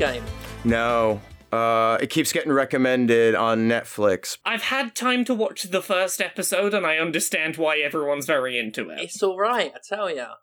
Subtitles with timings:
[0.00, 0.24] watch Squid Game?
[0.64, 1.20] No.
[1.52, 4.38] Uh, it keeps getting recommended on Netflix.
[4.44, 8.88] I've had time to watch the first episode and I understand why everyone's very into
[8.90, 9.00] it.
[9.00, 10.34] It's all right, I tell ya.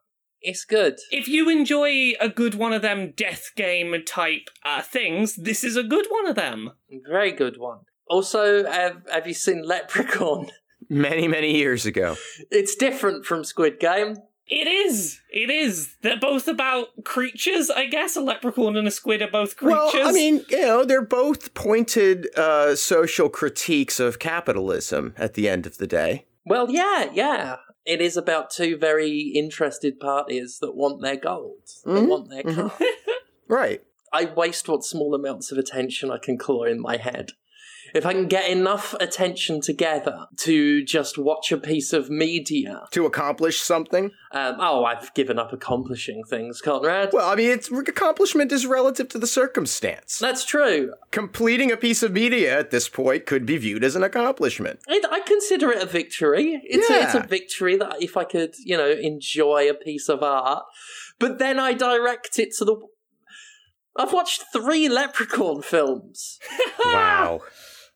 [0.41, 0.97] It's good.
[1.11, 5.75] If you enjoy a good one of them death game type uh, things, this is
[5.75, 6.71] a good one of them.
[7.07, 7.79] Very good one.
[8.07, 10.49] Also, have, have you seen Leprechaun?
[10.89, 12.15] Many, many years ago.
[12.49, 14.15] It's different from Squid Game.
[14.49, 15.19] It is.
[15.29, 15.95] It is.
[16.01, 18.15] They're both about creatures, I guess.
[18.15, 19.91] A leprechaun and a squid are both creatures.
[19.93, 25.49] Well, I mean, you know, they're both pointed uh, social critiques of capitalism at the
[25.49, 26.25] end of the day.
[26.45, 27.57] Well, yeah, yeah.
[27.85, 31.63] It is about two very interested parties that want their gold.
[31.83, 32.71] That Mhm, want their mhm.
[33.47, 33.81] Right.
[34.13, 37.31] I waste what small amounts of attention I can claw in my head.
[37.93, 43.05] If I can get enough attention together to just watch a piece of media, To
[43.05, 44.11] accomplish something.
[44.31, 47.11] um, oh, I've given up accomplishing things, Conrad.
[47.13, 50.19] Well, I mean, it's accomplishment is relative to the circumstance.
[50.19, 50.93] That's true.
[51.11, 54.79] Completing a piece of media at this point could be viewed as an accomplishment.
[54.87, 56.61] I, I consider it a victory.
[56.63, 60.21] It's, a, it's a victory that if I could, you know, enjoy a piece of
[60.23, 60.63] art,
[61.19, 62.75] but then I direct it to the.
[63.99, 66.39] I've watched three Leprechaun films.
[66.85, 67.41] Wow.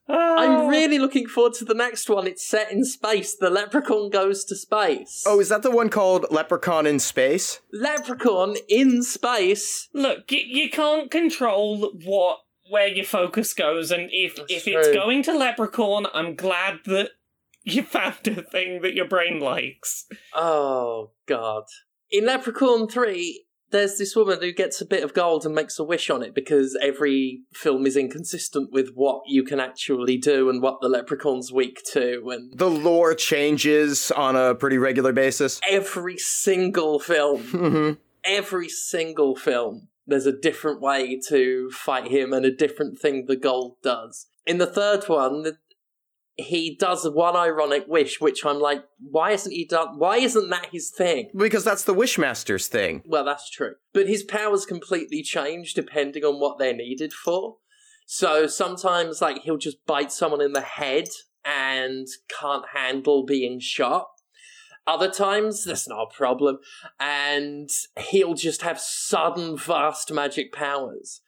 [0.07, 0.67] I'm ah.
[0.67, 2.27] really looking forward to the next one.
[2.27, 3.35] It's set in space.
[3.35, 5.23] The Leprechaun goes to space.
[5.25, 7.61] Oh, is that the one called Leprechaun in Space?
[7.71, 9.89] Leprechaun in space.
[9.94, 14.88] Look, you, you can't control what where your focus goes, and if That's if it's
[14.94, 17.11] going to leprechaun, I'm glad that
[17.63, 20.05] you found a thing that your brain likes.
[20.33, 21.63] Oh God!
[22.09, 25.83] In Leprechaun three, there's this woman who gets a bit of gold and makes a
[25.83, 30.62] wish on it because every film is inconsistent with what you can actually do and
[30.62, 35.59] what the Leprechaun's weak to, and The lore changes on a pretty regular basis.
[35.68, 37.91] every single film, hmm
[38.23, 43.35] every single film, there's a different way to fight him and a different thing the
[43.35, 44.28] gold does.
[44.45, 45.57] In the third one, the-
[46.41, 49.97] he does one ironic wish, which I'm like, why isn't he done?
[49.97, 51.31] Why isn't that his thing?
[51.35, 53.03] Because that's the Wishmaster's thing.
[53.06, 53.75] Well, that's true.
[53.94, 57.57] But his powers completely change depending on what they're needed for.
[58.06, 61.07] So sometimes, like, he'll just bite someone in the head
[61.46, 64.07] and can't handle being shot.
[64.85, 66.57] Other times, that's not a problem.
[67.00, 67.69] And
[68.09, 71.20] he'll just have sudden, vast magic powers.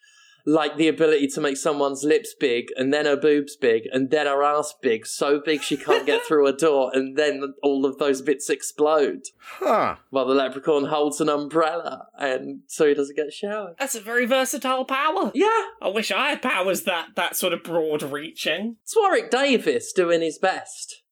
[0.45, 4.25] Like the ability to make someone's lips big, and then her boobs big, and then
[4.27, 7.97] her ass big, so big she can't get through a door, and then all of
[7.97, 9.95] those bits explode Huh.
[10.09, 13.75] while the leprechaun holds an umbrella and so he doesn't get showered.
[13.79, 15.31] That's a very versatile power.
[15.33, 15.47] Yeah,
[15.81, 18.75] I wish I had powers that that sort of broad reaching.
[18.83, 21.03] it's Warwick Davis doing his best.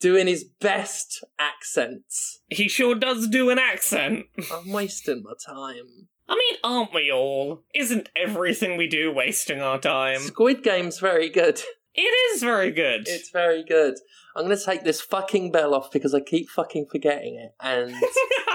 [0.00, 2.40] Doing his best accents.
[2.48, 4.26] He sure does do an accent.
[4.52, 6.08] I'm wasting my time.
[6.28, 7.62] I mean, aren't we all?
[7.74, 10.20] Isn't everything we do wasting our time?
[10.20, 11.60] Squid Game's very good.
[11.94, 12.00] It
[12.34, 13.06] is very good.
[13.06, 13.94] It's very good.
[14.34, 17.54] I'm gonna take this fucking bell off because I keep fucking forgetting it.
[17.60, 17.94] And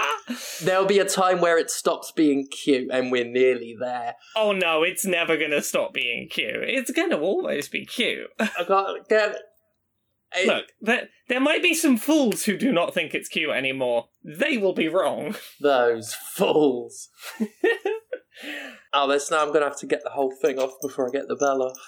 [0.62, 4.16] there'll be a time where it stops being cute and we're nearly there.
[4.36, 6.64] oh no, it's never gonna stop being cute.
[6.68, 8.28] It's gonna always be cute.
[8.38, 9.36] I gotta get
[10.34, 10.46] it.
[10.46, 14.08] Look, there, there might be some fools who do not think it's cute anymore.
[14.24, 15.34] They will be wrong.
[15.60, 17.08] Those fools.
[18.92, 21.28] Oh, this now I'm gonna have to get the whole thing off before I get
[21.28, 21.78] the bell off.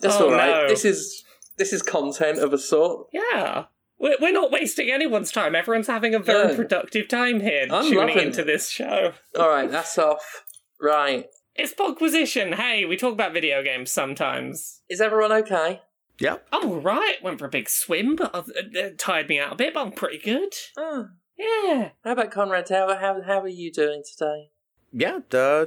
[0.00, 0.62] That's Oh, all right.
[0.62, 0.68] no.
[0.68, 1.24] This is
[1.56, 3.06] this is content of a sort.
[3.12, 3.64] Yeah.
[3.98, 5.54] We're, we're not wasting anyone's time.
[5.54, 6.54] Everyone's having a very No.
[6.56, 8.46] productive time here I'm tuning into it.
[8.46, 9.12] this show.
[9.38, 10.44] All right, that's off.
[10.78, 11.24] Right,
[11.54, 12.52] It's Pogquisition.
[12.56, 14.82] Hey, we talk about video games sometimes.
[14.90, 15.80] is everyone okay?
[16.18, 16.46] Yep.
[16.52, 17.22] I'm alright.
[17.22, 19.80] Went for a big swim, but I've- it, it tired me out a bit, but
[19.80, 20.54] I'm pretty good.
[20.76, 21.08] Oh,
[21.38, 21.90] Yeah.
[22.04, 22.68] how about Conrad?
[22.68, 24.50] How how how are you doing today?
[24.92, 25.18] Yeah.
[25.32, 25.66] Uh,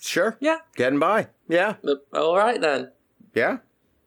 [0.00, 0.36] sure.
[0.40, 0.58] Yeah.
[0.76, 1.28] Getting by.
[1.48, 1.74] Yeah.
[1.84, 2.92] Uh, All right then.
[3.34, 3.58] Yeah.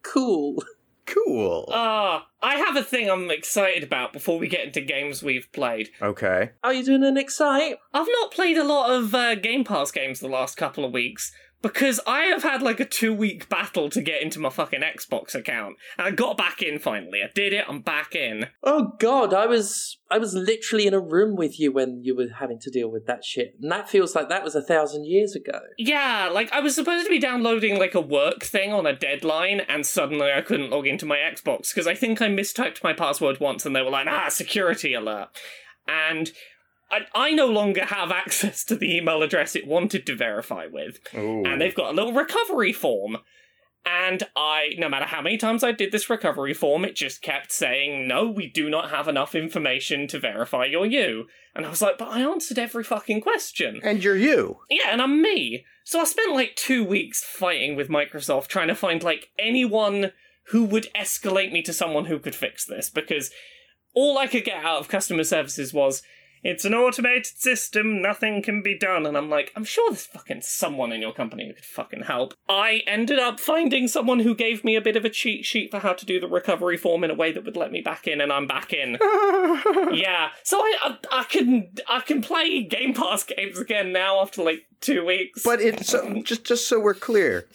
[0.02, 0.62] Cool.
[1.04, 1.68] Cool.
[1.70, 5.90] Ah, I have a thing I'm excited about before we get into games we've played.
[6.00, 6.52] okay.
[6.64, 7.76] Are you doing an excite?
[7.92, 11.30] I've not played a lot of uh, Game Pass games the last couple of weeks
[11.62, 15.34] because I have had like a two week battle to get into my fucking Xbox
[15.34, 15.76] account.
[15.96, 17.22] And I got back in finally.
[17.22, 18.46] I did it, I'm back in.
[18.62, 22.28] Oh God, I was I was literally in a room with you when you were
[22.38, 25.34] having to deal with that shit, and that feels like that was a thousand years
[25.34, 25.60] ago.
[25.78, 29.60] Yeah, like I was supposed to be downloading like a work thing on a deadline,
[29.60, 33.40] and suddenly I couldn't log into my Xbox because I think I mistyped my password
[33.40, 35.28] once and they were like, ah, security alert.
[35.86, 36.30] And
[36.92, 41.00] I, I no longer have access to the email address it wanted to verify with.
[41.14, 41.44] Ooh.
[41.44, 43.18] and they've got a little recovery form.
[43.84, 47.50] And I, no matter how many times I did this recovery form, it just kept
[47.50, 51.26] saying, no, we do not have enough information to verify you're you.
[51.56, 53.80] And I was like, but I answered every fucking question.
[53.82, 54.60] And you're you.
[54.70, 55.64] Yeah, and I'm me.
[55.84, 60.12] So I spent like two weeks fighting with Microsoft trying to find like anyone
[60.48, 63.32] who would escalate me to someone who could fix this because
[63.94, 66.02] all I could get out of customer services was,
[66.42, 69.06] it's an automated system, nothing can be done.
[69.06, 72.34] And I'm like, I'm sure there's fucking someone in your company who could fucking help.
[72.48, 75.78] I ended up finding someone who gave me a bit of a cheat sheet for
[75.78, 78.20] how to do the recovery form in a way that would let me back in,
[78.20, 78.92] and I'm back in.
[79.92, 84.42] yeah, so I, I I can I can play Game Pass games again now after
[84.42, 85.42] like two weeks.
[85.44, 87.46] But it's so, just just so we're clear.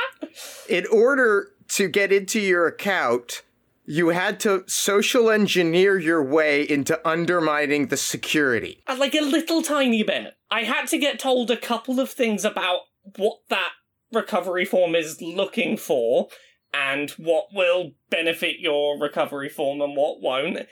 [0.68, 3.42] in order to get into your account,
[3.88, 8.82] you had to social engineer your way into undermining the security.
[8.86, 10.34] Uh, like a little tiny bit.
[10.50, 12.80] I had to get told a couple of things about
[13.16, 13.70] what that
[14.12, 16.28] recovery form is looking for
[16.74, 20.66] and what will benefit your recovery form and what won't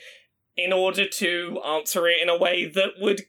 [0.54, 3.22] in order to answer it in a way that would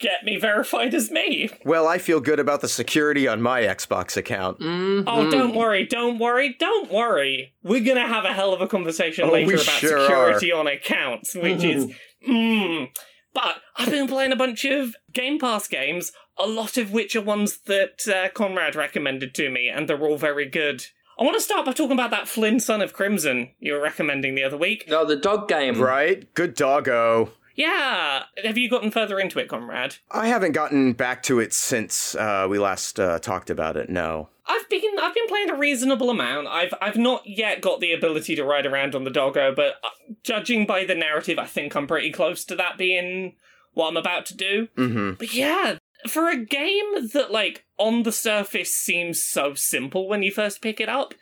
[0.00, 1.48] get me verified as me.
[1.64, 4.60] Well, I feel good about the security on my Xbox account.
[4.60, 5.04] Mhm.
[5.06, 7.54] Oh, don't worry, don't worry, don't worry.
[7.62, 11.34] We're gonna have a hell of a conversation Oh, later about sure security on accounts,
[11.34, 11.86] which is
[12.28, 12.88] mm.
[13.32, 17.20] But I've been playing a bunch of Game Pass games, a lot of which are
[17.20, 20.84] ones that uh, Conrad recommended to me, and they're all very good.
[21.18, 24.34] I want to start by talking about that Flynn Son of Crimson you were recommending
[24.34, 24.84] the other week.
[24.88, 25.80] No, the dog game.
[25.80, 26.32] Right?
[26.34, 27.32] Good doggo.
[27.54, 29.96] Yeah, have you gotten further into it, comrade?
[30.10, 33.88] I haven't gotten back to it since uh, we last uh, talked about it.
[33.88, 34.28] No.
[34.46, 36.48] I've been I've been playing a reasonable amount.
[36.48, 39.88] I've I've not yet got the ability to ride around on the doggo, but uh,
[40.22, 43.36] judging by the narrative, I think I'm pretty close to that being
[43.72, 44.68] what I'm about to do.
[44.76, 45.12] Mm-hmm.
[45.14, 45.78] But yeah,
[46.08, 50.80] for a game that like on the surface seems so simple when you first pick
[50.80, 51.14] it up,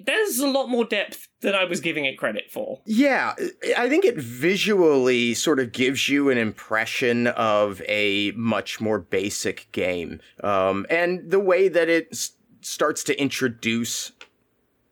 [0.00, 2.80] there's a lot more depth than I was giving it credit for.
[2.86, 3.34] Yeah,
[3.76, 9.68] I think it visually sort of gives you an impression of a much more basic
[9.72, 10.20] game.
[10.42, 12.32] Um, and the way that it s-
[12.62, 14.12] starts to introduce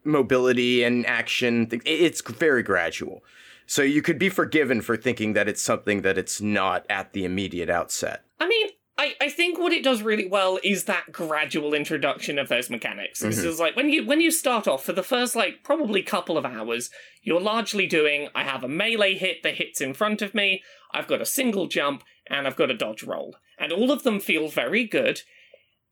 [0.05, 3.23] mobility and action, it's very gradual.
[3.67, 7.25] So you could be forgiven for thinking that it's something that it's not at the
[7.25, 8.25] immediate outset.
[8.41, 8.69] I mean,
[9.03, 13.19] I, I think what it does really well is that gradual introduction of those mechanics.
[13.19, 13.49] This mm-hmm.
[13.49, 16.47] is like when you when you start off for the first like probably couple of
[16.47, 16.89] hours,
[17.21, 20.63] you're largely doing I have a melee hit that hits in front of me,
[20.95, 23.35] I've got a single jump, and I've got a dodge roll.
[23.59, 25.23] And all of them feel very good.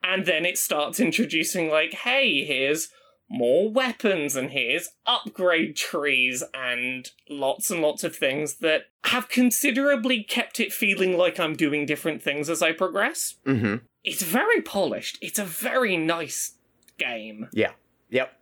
[0.05, 2.91] And then it starts introducing like, hey, here's
[3.31, 10.25] more weapons and here's upgrade trees and lots and lots of things that have considerably
[10.25, 13.37] kept it feeling like I'm doing different things as I progress.
[13.47, 13.77] Mm-hmm.
[14.03, 15.17] It's very polished.
[15.23, 16.56] It's a very nice
[16.99, 17.49] game.
[17.53, 17.73] Yeah.
[18.11, 18.32] Yep.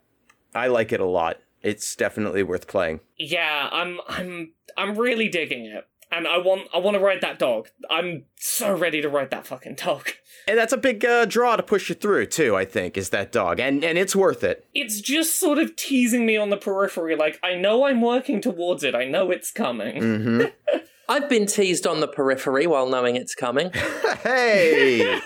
[0.55, 1.37] I like it a lot.
[1.61, 3.01] It's definitely worth playing.
[3.17, 5.87] Yeah, I'm I'm I'm really digging it.
[6.11, 7.67] And I want I want to ride that dog.
[7.89, 10.09] I'm so ready to ride that fucking dog.
[10.47, 12.55] And that's a big uh, draw to push you through too.
[12.55, 14.65] I think is that dog, and and it's worth it.
[14.73, 18.83] It's just sort of teasing me on the periphery like I know I'm working towards
[18.83, 18.95] it.
[18.95, 20.01] I know it's coming.
[20.01, 20.77] Mm-hmm.
[21.09, 23.71] I've been teased on the periphery while knowing it's coming.
[24.23, 25.19] hey,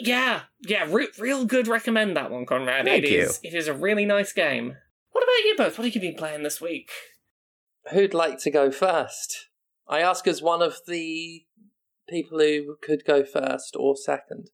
[0.00, 1.68] yeah, yeah, re- real good.
[1.68, 2.84] Recommend that one, Conrad.
[2.86, 3.20] Thank It you.
[3.22, 4.76] is- It is a really nice game.
[5.12, 5.78] What about you both?
[5.78, 6.90] What have you been playing this week?
[7.92, 9.48] Who'd like to go first?
[9.88, 11.44] I ask as one of the
[12.08, 14.50] people who could go first or second.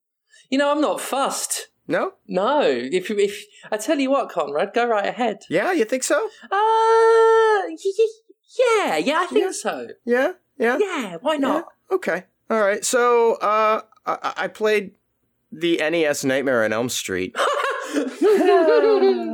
[0.50, 1.68] You know, I'm not fussed.
[1.88, 5.38] no, No, if if I tell you what, Conrad, go right ahead.
[5.48, 6.28] yeah, you think so?
[6.50, 7.62] Uh,
[8.58, 9.50] yeah, yeah, I think Yeah.
[9.52, 9.88] so.
[10.04, 11.66] Yeah, yeah, Yeah, why not?
[11.90, 12.84] Okay, all right.
[12.84, 14.92] So, uh, I, I played
[15.50, 17.34] the NES Nightmare on Elm Street.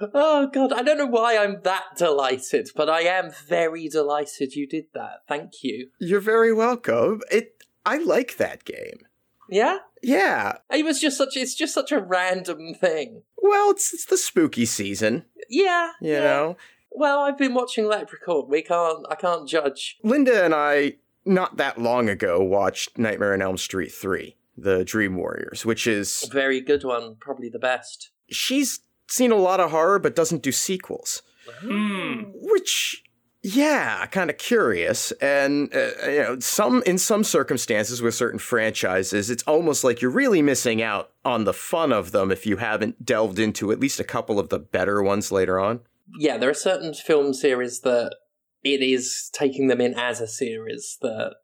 [0.00, 4.66] oh god, I don't know why I'm that delighted, but I am very delighted you
[4.66, 5.22] did that.
[5.28, 5.88] Thank you.
[5.98, 7.20] You're very welcome.
[7.30, 9.00] It, I like that game.
[9.48, 10.58] Yeah, Yeah.
[10.70, 11.36] it was just such.
[11.36, 13.22] It's just such a random thing.
[13.36, 16.20] Well, it's it's the spooky season, Yeah, you yeah.
[16.20, 16.56] know.
[16.90, 18.48] Well, I've been watching Leprechaun.
[18.48, 19.04] We can't.
[19.10, 19.98] I can't judge.
[20.02, 20.94] Linda and I,
[21.26, 26.24] not that long ago, watched Nightmare on Elm Street 3, The Dream Warriors, which is.
[26.28, 27.16] a Very good one.
[27.20, 28.10] Probably the best.
[28.30, 31.22] She's seen a lot of horror but doesn't do sequels.
[31.60, 32.22] Hmm.
[32.34, 33.02] Which,
[33.42, 35.12] yeah, kind of curious.
[35.20, 40.10] And, uh, you know, some in some circumstances with certain franchises, it's almost like you're
[40.10, 44.00] really missing out on the fun of them if you haven't delved into at least
[44.00, 45.80] a couple of the better ones later on.
[46.18, 48.16] Yeah, there are certain film series that
[48.62, 51.34] it is taking them in as a series that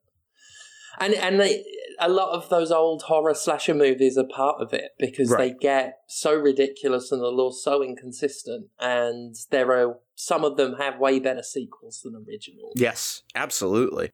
[1.01, 1.65] And and they,
[2.01, 5.99] a lot of those old horror slasher movies are part of it because they get
[6.09, 8.69] so ridiculous and the lore's so inconsistent.
[8.81, 12.73] And there are some of them have way better sequels than originals.
[12.75, 14.11] Yes, absolutely.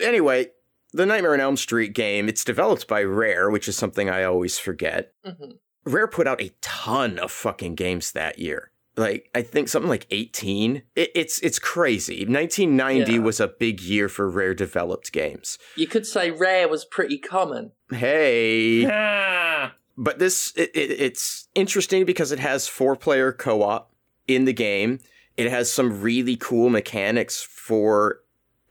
[0.00, 0.48] Anyway,
[0.92, 4.58] the Nightmare on Elm Street game, it's developed by Rare, which is something I always
[4.58, 5.12] forget.
[5.24, 5.52] hmm
[5.84, 8.72] Rare put out a ton of fucking games that year.
[8.98, 10.82] Like I think something like 18.
[10.96, 12.26] It, it's it's crazy.
[12.26, 13.18] 1990 Yeah.
[13.20, 15.58] was a big year for Rare developed games.
[15.76, 17.72] You could say Rare was pretty common.
[17.90, 23.90] Hey, Ah, but this it, it, it's interesting because it has four player co-op
[24.26, 24.98] in the game.
[25.36, 28.20] It has some really cool mechanics for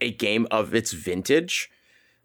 [0.00, 1.70] a game of its vintage.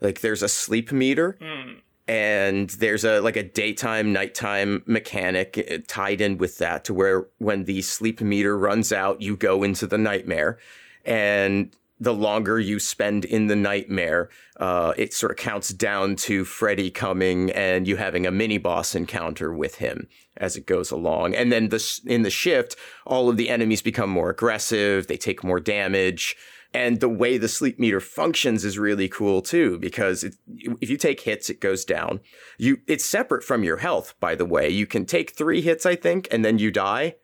[0.01, 1.75] Like there's a sleep meter hmm.
[2.13, 7.25] And there's a like a daytime nighttime mechanic uh, tied in with that to where
[7.39, 10.59] when the sleep meter runs out you go into the nightmare.
[11.05, 16.45] And the longer you spend in the nightmare uh, it sort of counts down to
[16.45, 21.33] freddy coming and you having a mini boss encounter with him as it goes along.
[21.33, 22.75] And then the in the shift
[23.07, 25.07] all of the enemies become more aggressive.
[25.07, 26.35] They take more damage
[26.73, 30.35] and the way the sleep meter functions is really cool too, because it,
[30.81, 32.19] if you take hits, it goes down.
[32.57, 34.69] You, it's separate from your health, by the way.
[34.69, 37.15] You can take three hits, I think, and then you die.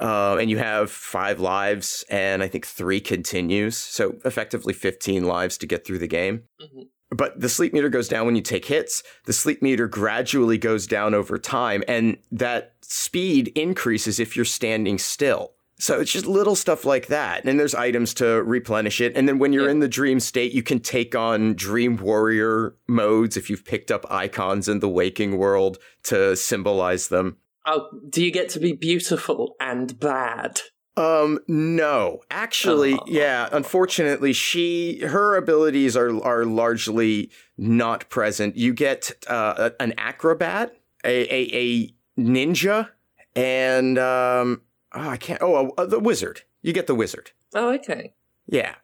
[0.00, 3.76] Uh, and you have five lives, and I think three continues.
[3.76, 6.44] So effectively 15 lives to get through the game.
[6.60, 6.88] Mhm.
[7.10, 9.02] But the sleep meter goes down when you take hits.
[9.26, 14.98] The sleep meter gradually goes down over time, and that speed increases if you're standing
[14.98, 15.52] still.
[15.82, 17.44] So it's just little stuff like that.
[17.44, 19.16] And there's items to replenish it.
[19.16, 19.72] And then when you're Yeah.
[19.72, 24.06] in the dream state, you can take on dream warrior modes if you've picked up
[24.08, 27.36] icons in the waking world to symbolize them.
[27.66, 30.60] Oh, do you get to be beautiful and bad?
[30.96, 32.20] Um, no.
[32.30, 33.04] Actually, Oh.
[33.08, 38.56] yeah, unfortunately, she her abilities are are largely not present.
[38.56, 42.90] You get uh, an acrobat, a a, a ninja,
[43.34, 44.60] and um
[44.94, 46.42] oh, I can't oh, uh, the wizard.
[46.62, 47.30] You get the wizard.
[47.54, 48.14] Oh, okay.
[48.46, 48.74] Yeah.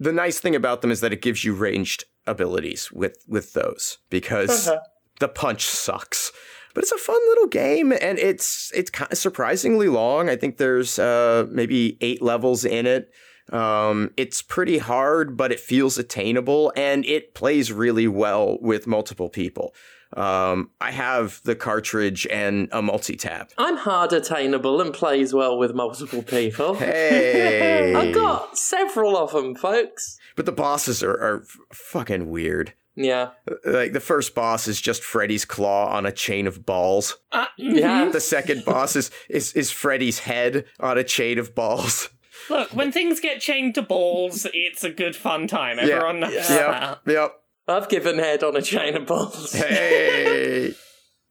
[0.00, 3.98] The nice thing about them is that it gives you ranged abilities with with those
[4.10, 4.80] because Uh-huh.
[5.20, 6.32] the punch sucks.
[6.74, 10.28] But it's a fun little game and it's it's kind of surprisingly long.
[10.28, 13.10] I think there's uh maybe 8 levels in it.
[13.52, 19.28] Um it's pretty hard but it feels attainable and it plays really well with multiple
[19.28, 19.74] people.
[20.16, 23.50] Um I have the cartridge and a multi-tap.
[23.58, 26.74] I'm hard attainable and plays well with multiple people.
[26.84, 27.94] Hey.
[27.94, 30.18] I've got several of them, folks.
[30.36, 32.72] But the bosses are, are fucking weird.
[32.96, 33.30] Yeah.
[33.64, 37.16] Like the first boss is just Freddy's claw on a chain of balls.
[37.32, 38.08] Ah, Yeah.
[38.10, 42.08] The second boss is, is is Freddy's head on a chain of balls.
[42.50, 45.78] Look, when things get chained to balls, it's a good fun time.
[45.78, 45.84] Yeah.
[45.84, 46.40] Everyone knows Yeah.
[46.48, 47.00] that.
[47.06, 47.14] Yep.
[47.16, 47.40] Yep.
[47.66, 49.52] I've given head on a chain of balls.
[49.54, 50.74] Hey.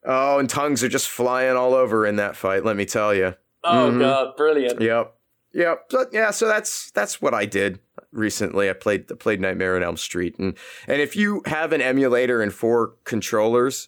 [0.06, 2.66] oh, and tongues are just flying all over in that fight.
[2.66, 3.36] Let me tell you.
[3.64, 4.00] Oh Mhm.
[4.00, 4.82] god, brilliant.
[4.82, 5.16] Yep.
[5.54, 5.86] Yep.
[5.90, 6.32] So, yeah.
[6.32, 7.80] So that's that's what I did
[8.12, 8.70] recently.
[8.70, 12.42] I played I played Nightmare on Elm Street, and and if you have an emulator
[12.42, 13.88] and four controllers,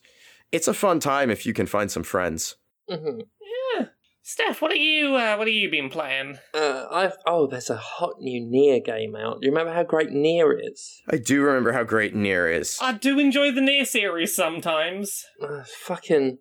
[0.51, 2.55] it's a fun time if you can find some friends.
[2.87, 3.23] hmm Yeah.
[4.27, 5.15] Steph, what are you?
[5.15, 6.39] Uh, what have you been playing?
[6.51, 9.39] Uh, I've oh, there's a hot new Nier game out.
[9.39, 11.03] Do you remember how great Nier is?
[11.07, 12.79] I do remember how great Nier is.
[12.81, 15.23] I do enjoy the Nier series sometimes.
[15.39, 16.39] Uh, fucking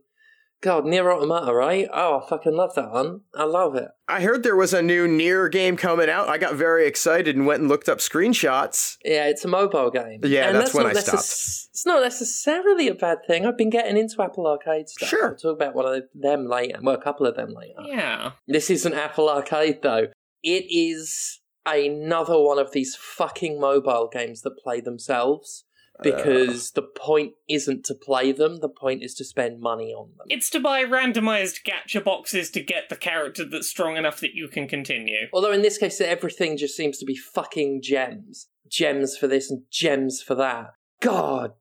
[0.65, 1.87] God, Nier Automata, right?
[1.93, 3.21] Oh, I fucking love that one.
[3.37, 3.91] I love it.
[4.09, 6.31] I heard there was a new Nier game coming out.
[6.31, 8.97] I got very excited and went and looked up screenshots.
[9.05, 10.21] Yeah, it's a mobile game.
[10.23, 11.19] Yeah, and that's when not I stopped.
[11.19, 13.45] It's not necessarily a bad thing.
[13.45, 15.11] I've been getting into Apple Arcade stuff.
[15.11, 15.29] Sure.
[15.33, 16.79] I'll talk about one of them later.
[16.81, 17.83] Well, a couple of them later.
[17.85, 18.31] Yeah.
[18.49, 20.07] This isn't Apple Arcade though.
[20.43, 25.65] It is another one of these fucking mobile games that play themselves
[26.03, 30.11] because uh, the point isn't to play them, the point is to spend money on
[30.17, 30.27] them.
[30.29, 34.49] It's to buy randomized gacha boxes to get the character that's strong enough that you
[34.49, 35.29] can continue.
[35.33, 38.49] Although in this case, everything just seems to be fucking gems.
[38.69, 40.75] Gems for this and gems for that.
[41.01, 41.53] God,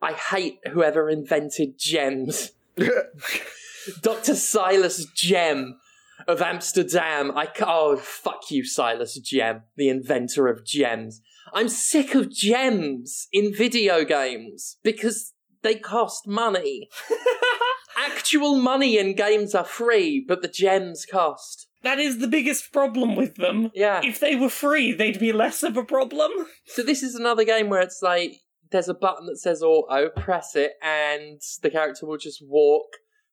[0.00, 2.52] I hate whoever invented gems.
[4.02, 4.34] Dr.
[4.34, 5.78] Silas Gem
[6.26, 7.36] of Amsterdam.
[7.36, 11.20] I ca- oh fuck you, Silas Gem, the inventor of gems.
[11.52, 16.88] I'm sick of gems in video games because they cost money.
[17.98, 21.68] Actual money in games are free, but the gems cost.
[21.82, 23.70] That is the biggest problem with them.
[23.74, 24.00] Yeah.
[24.04, 26.30] If they were free, they'd be less of a problem.
[26.66, 28.36] So this is another game where it's like
[28.70, 32.86] there's a button that says auto, press it, and the character will just walk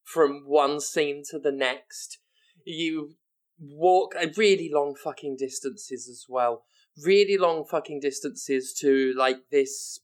[0.04, 2.18] from one scene to the next.
[2.66, 3.12] You
[3.60, 6.64] walk a really long fucking distances as well.
[7.04, 10.00] Really long fucking distances to like this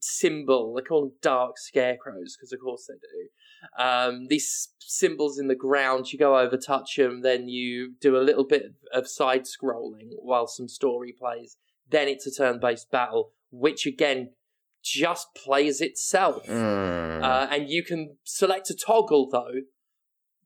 [0.00, 0.74] symbol.
[0.74, 3.82] They call them dark scarecrows because, of course, they do.
[3.82, 8.18] Um, these symbols in the ground, you go over, touch them, then you do a
[8.24, 11.56] little bit of side scrolling while some story plays.
[11.88, 14.30] Then it's a turn based battle, which again
[14.82, 16.46] just plays itself.
[16.46, 17.22] Mm.
[17.22, 19.62] Uh, and you can select a toggle though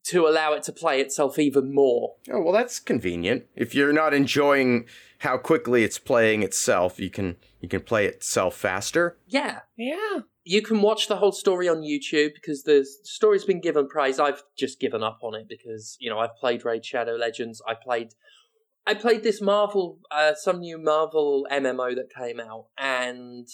[0.05, 2.15] to allow it to play itself even more.
[2.31, 3.45] oh, well, that's convenient.
[3.55, 4.85] If you're not enjoying
[5.19, 9.17] how quickly it's playing itself, you can you can play itself faster.
[9.27, 9.61] Yeah.
[9.75, 10.19] Yeah.
[10.43, 14.19] You can watch the whole story on YouTube because the story's been given praise.
[14.19, 17.63] I've just given up on it because, you know, I've played Raid Shadow Legends.
[17.67, 18.13] I played
[18.85, 23.47] I played this Marvel uh, some new Marvel MMO that came out and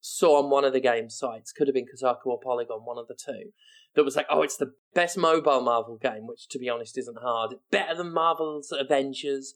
[0.00, 3.08] saw on one of the game sites, could have been Kotaku or Polygon, one of
[3.08, 3.52] the two,
[3.98, 7.18] that was like, oh, it's the best mobile Marvel game, which to be honest isn't
[7.18, 7.54] hard.
[7.72, 9.54] Better than Marvel's Avengers,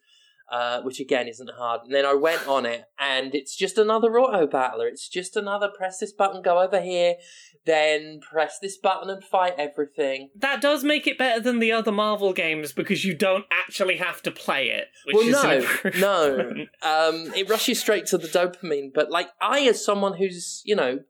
[0.51, 1.83] uh, which again isn't hard.
[1.85, 4.89] And then I went on it, and it's just another auto battler.
[4.89, 7.15] It's just another press this button, go over here,
[7.65, 10.31] then press this button and fight everything.
[10.35, 14.23] That does make it better than the other Marvel games because you don't actually have
[14.23, 14.89] to play it.
[15.07, 16.67] Which well, is no, no.
[16.83, 18.93] Um, it rushes straight to the dopamine.
[18.93, 21.01] But like I, as someone who's you know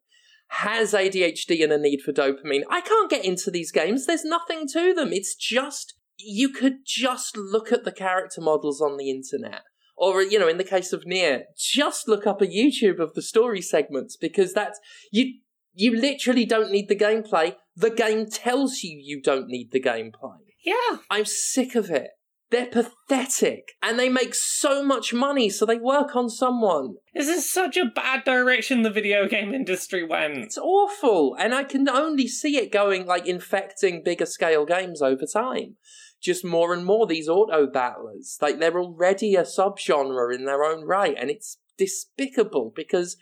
[0.56, 4.04] has ADHD and a need for dopamine, I can't get into these games.
[4.04, 5.12] There's nothing to them.
[5.12, 9.62] It's just you could just look at the character models on the internet.
[9.96, 13.22] Or, you know, in the case of Nier, just look up a YouTube of the
[13.22, 14.78] story segments because that's
[15.10, 15.38] you
[15.74, 17.56] you literally don't need the gameplay.
[17.74, 20.38] The game tells you you don't need the gameplay.
[20.64, 20.98] Yeah.
[21.10, 22.10] I'm sick of it.
[22.52, 23.72] They're pathetic.
[23.82, 26.96] And they make so much money, so they work on someone.
[27.14, 30.36] This is such a bad direction the video game industry went.
[30.36, 31.34] It's awful.
[31.38, 35.76] And I can only see it going, like, infecting bigger scale games over time.
[36.20, 38.36] Just more and more these auto battlers.
[38.42, 43.16] Like, they're already a subgenre in their own right, and it's despicable because,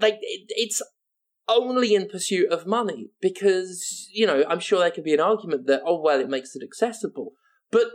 [0.00, 0.82] like, it, it's
[1.48, 5.66] only in pursuit of money because, you know, I'm sure there could be an argument
[5.66, 7.34] that, oh, well, it makes it accessible.
[7.70, 7.86] But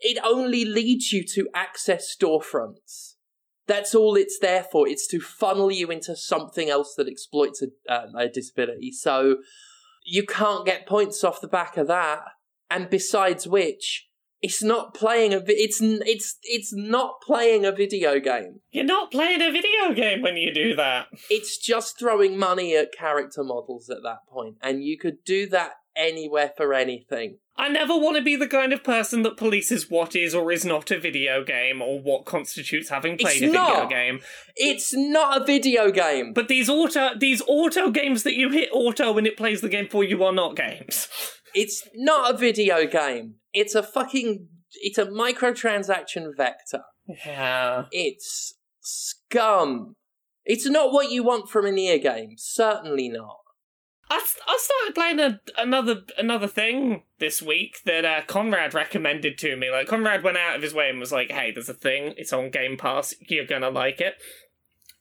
[0.00, 3.14] it only leads you to access storefronts.
[3.66, 4.88] That's all it's there for.
[4.88, 8.90] It's to funnel you into something else that exploits a, uh, a disability.
[8.92, 9.36] So
[10.04, 12.20] you can't get points off the back of that.
[12.70, 14.08] And besides which,
[14.42, 18.60] it's not playing a vi- it's it's it's not playing a video game.
[18.70, 21.08] You're not playing a video game when you do that.
[21.28, 25.72] It's just throwing money at character models at that point, and you could do that
[25.96, 27.38] anywhere for anything.
[27.56, 30.64] I never want to be the kind of person that polices what is or is
[30.64, 34.20] not a video game or what constitutes having played It's a video game.
[34.56, 36.32] It's not a video game.
[36.32, 39.88] But these auto these auto games that you hit auto and it plays the game
[39.88, 41.08] for you are not games.
[41.52, 43.34] It's not a video game.
[43.52, 44.46] It's a fucking.
[44.74, 46.82] It's a microtransaction vector.
[47.26, 47.86] Yeah.
[47.90, 49.96] It's scum.
[50.44, 52.34] It's not what you want from a Nier game.
[52.36, 53.38] Certainly not.
[54.10, 59.56] I, I started playing a, another another thing this week that uh, Conrad recommended to
[59.56, 59.70] me.
[59.70, 62.14] Like Conrad went out of his way and was like, "Hey, there's a thing.
[62.16, 63.14] It's on Game Pass.
[63.20, 64.16] You're gonna like it."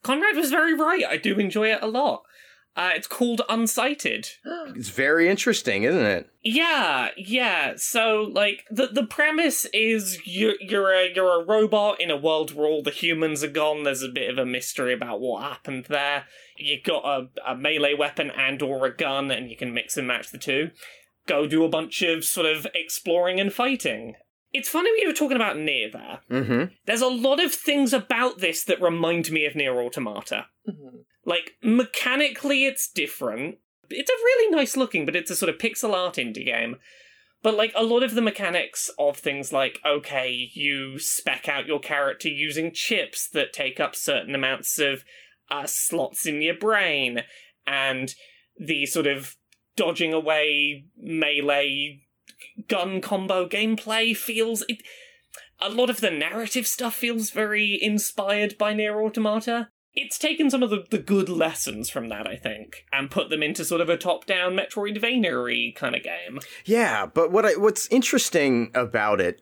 [0.04, 1.04] Conrad was very right.
[1.06, 2.24] I do enjoy it a lot.
[2.76, 4.30] Uh, it's called Unsighted.
[4.76, 6.30] It's very interesting, isn't it?
[6.43, 7.74] Yeah, yeah.
[7.76, 12.54] So like the the premise is you're you're a you're a robot in a world
[12.54, 13.84] where all the humans are gone.
[13.84, 16.26] There's a bit of a mystery about what happened there.
[16.60, 20.06] You got a, a melee weapon and or a gun, and you can mix and
[20.08, 20.72] match the two.
[21.26, 24.15] Go do a bunch of sort of exploring and fighting.
[24.52, 26.19] It's funny we were talking about Nier there.
[26.30, 26.74] Mm-hmm.
[26.86, 30.48] There's a lot of things about this that remind me of Nier Automata.
[30.67, 31.04] Mhm.
[31.24, 33.60] Like, mechanically, it's different.
[33.89, 36.78] It's a really nice looking, but it's a sort of pixel art indie game.
[37.43, 41.80] But, like, a lot of the mechanics of things like, okay, you spec out your
[41.80, 45.06] character using chips that take up certain amounts of
[45.49, 47.21] uh, slots in your brain,
[47.65, 48.13] and
[48.57, 49.35] the sort of
[49.75, 52.01] dodging away melee
[52.67, 54.63] gun combo gameplay feels.
[54.67, 54.81] It,
[55.62, 59.69] a lot of the narrative stuff feels very inspired by Nier Automata.
[59.93, 63.43] It's taken some of the, the good lessons from that, I think, and put them
[63.43, 66.39] into sort of a top-down Metroidvania kind of game.
[66.63, 69.41] Yeah, but what I, what's interesting about it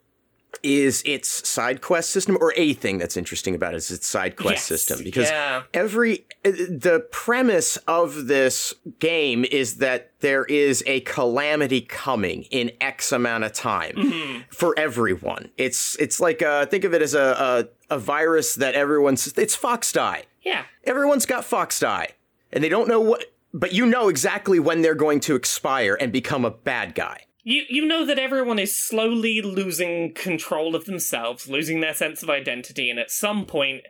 [0.64, 4.36] is its side quest system, or a thing that's interesting about it is its side
[4.36, 5.64] quest Yes, system, because yeah.
[5.74, 12.72] every uh, the premise of this game is that there is a calamity coming in
[12.82, 14.42] X amount of time Mm-hmm.
[14.50, 15.50] for everyone.
[15.58, 19.56] It's it's like uh, think of it as a, a a virus that everyone's it's
[19.56, 20.24] fox die.
[20.44, 22.10] Yeah, Everyone's got fox die,
[22.52, 26.12] and they don't know what, but you know exactly when they're going to expire and
[26.12, 27.22] become a bad guy.
[27.48, 32.30] You you know that everyone is slowly losing control of themselves, losing their sense of
[32.30, 33.84] identity, and at some point,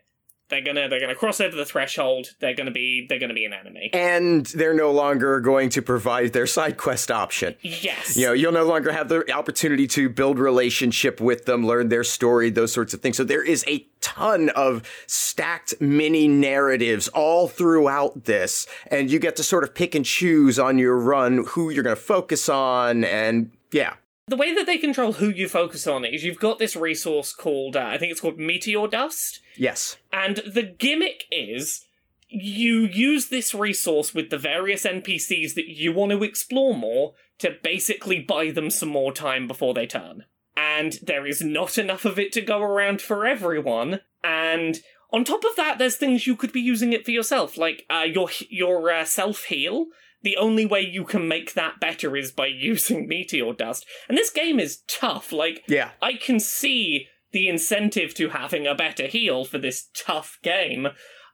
[0.49, 2.27] They're gonna they're gonna cross over the threshold.
[2.39, 3.89] They're gonna be they're gonna be an enemy.
[3.91, 7.55] And they're no longer going to provide their side quest option.
[7.61, 8.15] Yes.
[8.15, 12.05] You know, you'll no longer have the opportunity to build relationship with them, learn their
[12.05, 13.17] story, those sorts of things.
[13.17, 19.35] So there is a ton of stacked mini narratives all throughout this, and you get
[19.35, 23.51] to sort of pick and choose on your run who you're to focus on, and
[23.71, 23.95] yeah.
[24.27, 27.75] The way that they control who you focus on is you've got this resource called
[27.75, 29.41] uh, I think it's called meteor dust.
[29.55, 29.97] Yes.
[30.11, 31.85] And the gimmick is
[32.29, 37.55] you use this resource with the various NPCs that you want to explore more to
[37.63, 40.25] basically buy them some more time before they turn.
[40.57, 44.01] And there is not enough of it to go around for everyone.
[44.23, 44.79] And
[45.11, 48.05] on top of that, there's things you could be using it for yourself, like uh,
[48.05, 49.85] your your uh, self heal.
[50.27, 53.85] The only way you can make that better is by using meteor dust.
[54.09, 55.31] And this game is tough.
[55.31, 55.91] Like Yeah.
[56.01, 60.89] I can see the incentive to having a better heal for this tough game,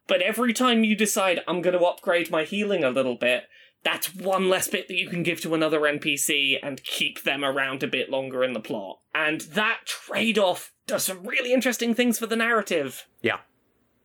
[0.07, 3.45] but every time you decide I'm going to upgrade my healing a little bit,
[3.83, 7.81] that's one less bit that you can give to another NPC and keep them around
[7.81, 8.99] a bit longer in the plot.
[9.15, 13.07] And that trade off does some really interesting things for the narrative.
[13.23, 13.39] Yeah.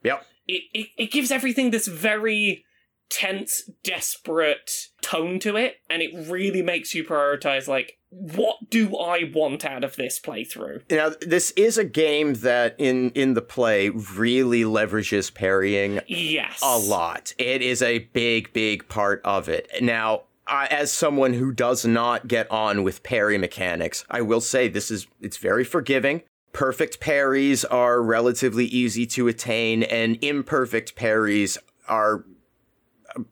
[0.03, 0.25] Yep.
[0.47, 2.65] It, it, it gives everything this very
[3.09, 9.31] tense, desperate tone to it, and it really makes you prioritize, like, what do I
[9.33, 10.81] want out of this playthrough?
[10.89, 16.59] Now, this is a game that in in the play really leverages parrying Yes.
[16.63, 17.33] a lot.
[17.37, 19.69] It is a big, big part of it.
[19.81, 24.67] Now, I, as someone who does not get on with parry mechanics, I will say
[24.67, 26.23] this is it's very forgiving.
[26.51, 32.25] Perfect parries are relatively easy to attain, and imperfect parries are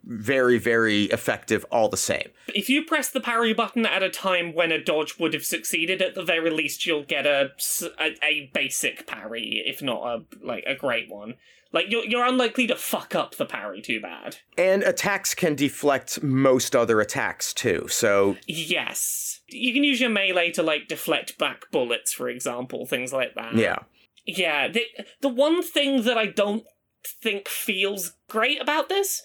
[0.03, 2.29] very, very effective all the same.
[2.53, 6.01] If you press the parry button at a time when a dodge would have succeeded,
[6.01, 7.51] at the very least you'll get a
[8.23, 11.35] a basic parry, if not a like a great one.
[11.73, 14.37] Like you're you're unlikely to fuck up the parry too bad.
[14.57, 17.87] And attacks can deflect most other attacks too.
[17.89, 23.11] So, Yes, you can use your melee to like deflect back bullets, for example, things
[23.11, 23.55] like that.
[23.55, 23.79] yeah.
[24.25, 24.83] Yeah, the
[25.21, 26.63] the one thing that I don't
[27.21, 29.21] think feels great about this,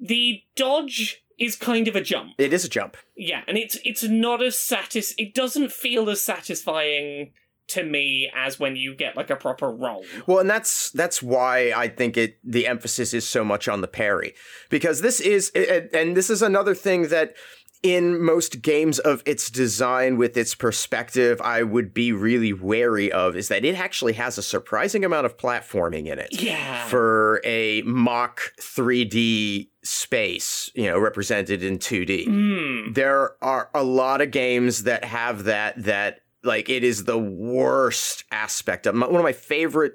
[0.00, 2.34] the dodge is kind of a jump.
[2.38, 2.96] It is a jump.
[3.16, 5.14] Yeah, and it's it's not as satis.
[5.18, 7.32] It doesn't feel as satisfying
[7.68, 10.04] to me as when you get like a proper roll.
[10.26, 13.88] Well, and that's that's why I think it the emphasis is so much on the
[13.88, 14.34] parry
[14.68, 17.34] because this is and and this is another thing that
[17.82, 23.36] in most games of its design with its perspective I would be really wary of
[23.36, 26.28] is that it actually has a surprising amount of platforming in it.
[26.32, 26.86] Yeah.
[26.88, 32.92] For a mock 3D space, you know, represented in 2D Hmm.
[32.92, 38.24] there are a lot of games that have that that like it is the worst
[38.30, 39.94] aspect of my, one of my favorite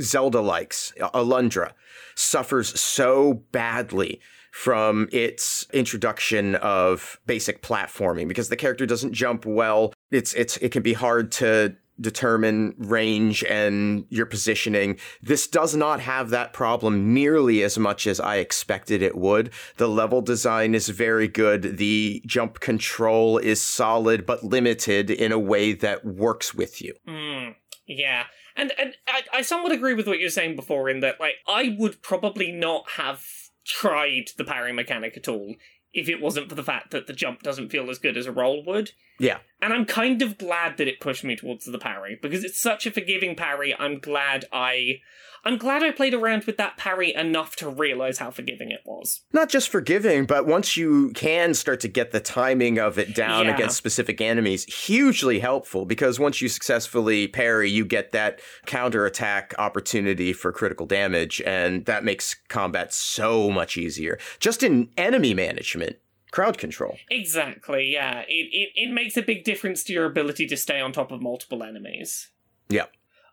[0.00, 1.72] Zelda likes Alundra
[2.14, 4.20] suffers so badly
[4.56, 10.72] from its introduction of basic platforming because the character doesn't jump well it's it's it
[10.72, 14.98] can be hard to determine range and your positioning.
[15.22, 19.50] This does not have that problem nearly as much as I expected it would.
[19.76, 21.78] The level design is very good.
[21.78, 26.94] The jump control is solid but limited in a way that works with you.
[27.06, 27.50] Hmm.
[27.86, 28.24] Yeah.
[28.56, 31.36] And and I, I somewhat agree with what you were saying before in that like
[31.46, 33.24] I would probably not have
[33.66, 35.54] tried the parry mechanic at all
[35.92, 38.32] if it wasn't for the fact that the jump doesn't feel as good as a
[38.32, 38.92] roll would.
[39.18, 39.38] Yeah.
[39.62, 42.86] And I'm kind of glad that it pushed me towards the parry because it's such
[42.86, 43.74] a forgiving parry.
[43.78, 45.00] I'm glad I
[45.44, 49.20] I'm glad I played around with that parry enough to realize how forgiving it was.
[49.32, 53.46] Not just forgiving, but once you can start to get the timing of it down
[53.46, 53.54] Yeah.
[53.54, 60.32] against specific enemies, hugely helpful because once you successfully parry, you get that counterattack opportunity
[60.32, 64.18] for critical damage, and that makes combat so much easier.
[64.40, 65.96] Just in enemy management,
[66.36, 66.98] crowd control.
[67.10, 68.20] Exactly, yeah.
[68.28, 71.22] It, it it makes a big difference to your ability to stay on top of
[71.22, 72.28] multiple enemies.
[72.68, 72.86] Yeah.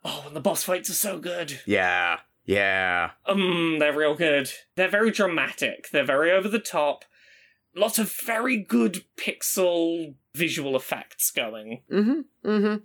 [0.06, 1.60] Oh, and the boss fights are so good.
[1.66, 2.20] Yeah.
[2.46, 3.12] Yeah.
[3.26, 4.52] Um, they're real good.
[4.76, 5.90] They're very dramatic.
[5.92, 7.04] They're very over the top.
[7.76, 11.82] Lots of very good pixel visual effects going.
[11.92, 12.50] Mm-hmm.
[12.50, 12.84] Mm-hmm.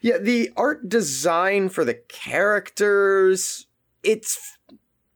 [0.00, 3.66] Yeah, the art design for the characters,
[4.04, 4.58] it's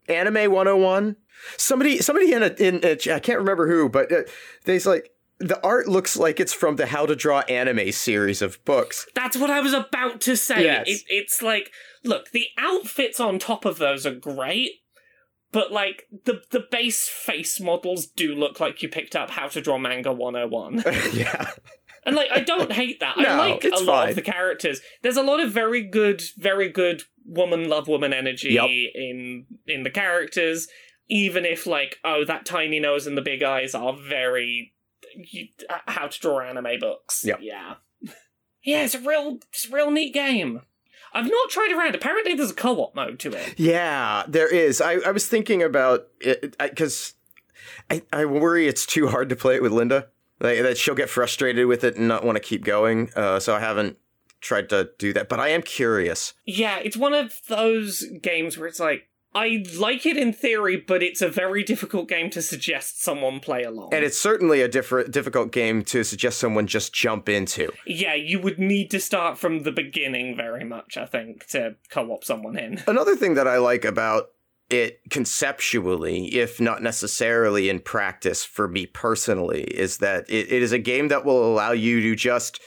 [0.09, 1.15] anime 101.
[1.57, 4.23] Somebody somebody in a in a, I can't remember who, but uh,
[4.65, 8.63] they's like the art looks like it's from the How to Draw Anime series of
[8.67, 9.07] books.
[9.15, 10.65] That's what I was about to say.
[10.65, 10.87] Yes.
[10.87, 11.71] It, it's like,
[12.05, 14.73] look, the outfits on top of those are great,
[15.51, 19.61] but like the the base face models do look like you picked up How to
[19.63, 20.85] Draw Manga 101.
[21.15, 21.51] yeah.
[22.05, 23.19] And like, I don't hate that.
[23.19, 24.09] I No, like a lot fine.
[24.11, 24.81] of the characters.
[25.03, 28.69] There's a lot of very good, very good woman love woman energy Yep.
[28.95, 30.69] in in the characters.
[31.11, 34.73] Even if like, oh, that tiny nose and the big eyes are very
[35.15, 37.25] you, uh, how to draw anime books.
[37.25, 37.41] Yep.
[37.43, 37.75] Yeah.
[38.63, 40.61] Yeah, it's a real, it's a real neat game.
[41.15, 41.95] I've not tried around.
[41.95, 43.55] Apparently, there's a co-op mode to it.
[43.59, 44.83] Yeah, there is.
[44.83, 47.15] I, I was thinking about it because
[47.89, 50.09] I, I worry it's too hard to play it with Linda.
[50.41, 53.11] Like, that she'll get frustrated with it and not want to keep going.
[53.17, 53.97] Uh, so I haven't
[54.43, 55.31] tried to do that.
[55.31, 56.35] But I am curious.
[56.45, 61.03] Yeah, it's one of those games where it's like, I like it in theory, but
[61.03, 63.95] it's a very difficult game to suggest someone play along.
[63.95, 67.71] And it's certainly a different, difficult game to suggest someone just jump into.
[67.87, 72.25] yeah, you would need to start from the beginning very much, I think, to co-op
[72.25, 72.83] someone in.
[72.89, 74.31] Another thing that I like about
[74.69, 80.73] it conceptually, if not necessarily in practice for me personally, is that it, it is
[80.73, 82.61] a game that will allow you to just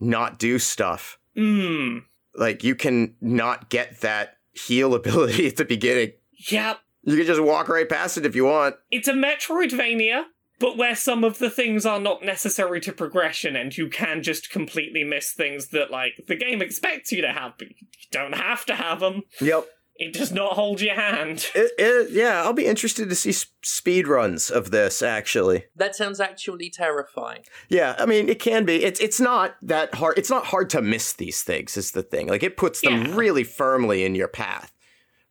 [0.00, 1.18] not do stuff.
[1.36, 1.98] Hmm.
[2.34, 6.12] Like you can not get that heal ability at the beginning.
[6.50, 6.80] Yep.
[7.02, 8.76] You can just walk right past it if you want.
[8.90, 10.24] It's a Metroidvania,
[10.58, 14.50] but where some of the things are not necessary to progression and you can just
[14.50, 18.64] completely miss things that, like, the game expects you to have, but you don't have
[18.66, 19.22] to have them.
[19.40, 19.66] Yep.
[19.98, 21.46] It does not hold your hand.
[21.54, 23.32] It, it, yeah, I'll be interested to see
[23.62, 25.00] speed runs of this.
[25.02, 27.42] Actually, That sounds actually terrifying.
[27.68, 28.84] yeah, I mean, it can be.
[28.84, 30.18] It's it's not that hard.
[30.18, 31.76] It's not hard to miss these things.
[31.76, 32.26] Is the thing.
[32.28, 33.14] Like it puts them Yeah.
[33.16, 34.72] really firmly in your path,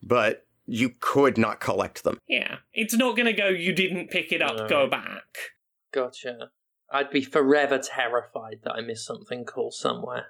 [0.01, 2.17] but you could not collect them.
[2.27, 2.57] Yeah.
[2.73, 4.67] It's not gonna go, you didn't pick it up, No.
[4.67, 5.37] go back.
[5.93, 6.49] Gotcha.
[6.91, 10.27] I'd be forever terrified that I missed something cool somewhere.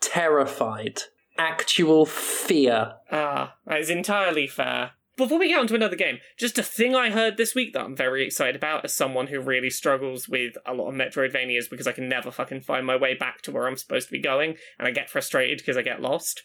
[0.00, 1.02] Terrified.
[1.38, 2.94] Actual fear.
[3.10, 4.92] Ah, that is entirely fair.
[5.16, 7.82] Before we get on to another game, just a thing I heard this week that
[7.82, 11.86] I'm very excited about as someone who really struggles with a lot of Metroidvanias because
[11.86, 14.56] I can never fucking find my way back to where I'm supposed to be going,
[14.78, 16.42] and I get frustrated because I get lost.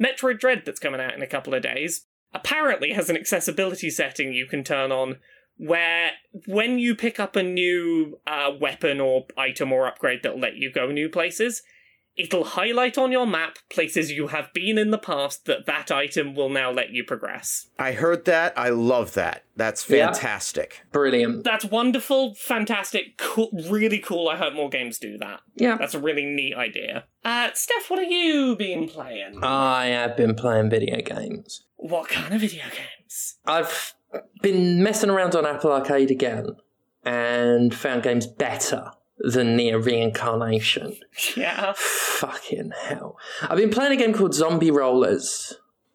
[0.00, 4.32] Metroid Dread, that's coming out in a couple of days, apparently has an accessibility setting
[4.32, 5.18] you can turn on
[5.56, 6.12] where
[6.46, 10.72] when you pick up a new uh, weapon or item or upgrade that'll let you
[10.72, 11.62] go new places,
[12.16, 16.34] it'll highlight on your map places you have been in the past that that item
[16.34, 17.68] will now let you progress.
[17.78, 18.52] I heard that.
[18.56, 19.44] I love that.
[19.56, 20.06] That's Yeah.
[20.12, 20.82] fantastic.
[20.92, 21.44] Brilliant.
[21.44, 24.28] That's wonderful, fantastic, cool, really cool.
[24.28, 25.40] I hope more games do that.
[25.54, 25.76] Yeah.
[25.78, 27.04] That's a really neat idea.
[27.24, 29.38] Uh, Steph, what have you been playing?
[29.42, 31.64] I have been playing video games.
[31.76, 33.36] what kind of video games?
[33.46, 33.94] I've
[34.42, 36.56] been messing around on Apple Arcade again
[37.04, 40.96] and found games better than Nier Reincarnation.
[41.36, 41.72] Yeah.
[41.76, 43.18] Fucking hell.
[43.42, 45.54] I've been playing a game called Zombie Rollerz.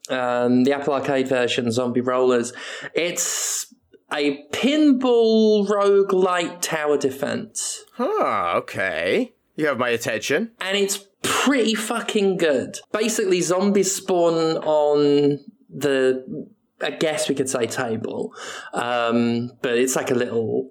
[0.09, 2.53] Um, the Apple Arcade version, Zombie Rollerz.
[2.93, 3.73] It's
[4.13, 7.83] a pinball roguelite tower defense.
[7.93, 9.33] Huh, okay.
[9.55, 10.51] You have my attention.
[10.61, 12.77] and it's pretty fucking good.
[12.91, 16.47] Basically, zombies spawn on the,
[16.81, 18.33] I guess we could say table,
[18.73, 20.69] um, but it's like a little,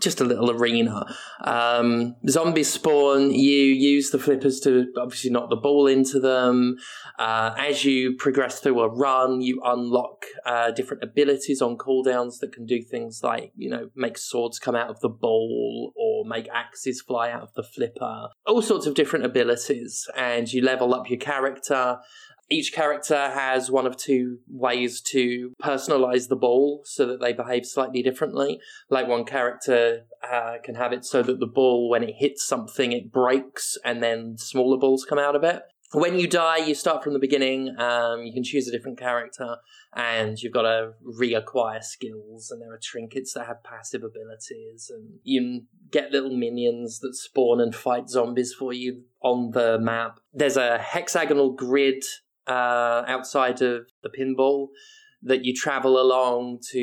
[0.00, 1.06] just a little arena.
[1.42, 3.30] Um, zombies spawn.
[3.30, 6.76] You use the flippers to obviously knock the ball into them.
[7.18, 12.52] Uh, as you progress through a run, you unlock uh, different abilities on cooldowns that
[12.52, 16.48] can do things like, you know, make swords come out of the ball or make
[16.52, 18.28] axes fly out of the flipper.
[18.46, 20.08] All sorts of different abilities.
[20.16, 21.98] And you level up your character.
[22.50, 27.64] Each character has one of two ways to personalize the ball so that they behave
[27.64, 28.60] slightly differently.
[28.90, 32.92] Like one character uh, can have it so that the ball, when it hits something,
[32.92, 35.62] it breaks and then smaller balls come out of it.
[35.94, 37.76] When you die, you start from the beginning.
[37.78, 39.58] Um, you can choose a different character,
[39.94, 42.50] and you've got to reacquire skills.
[42.50, 47.60] And there are trinkets that have passive abilities, and you get little minions that spawn
[47.60, 50.18] and fight zombies for you on the map.
[50.32, 52.02] There's a hexagonal grid
[52.46, 54.68] uh, outside of the pinball
[55.22, 56.78] that you travel along to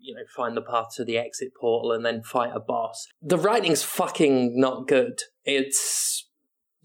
[0.00, 3.36] you know find the path to the exit portal and then fight a boss the
[3.36, 6.26] writing's fucking not good it's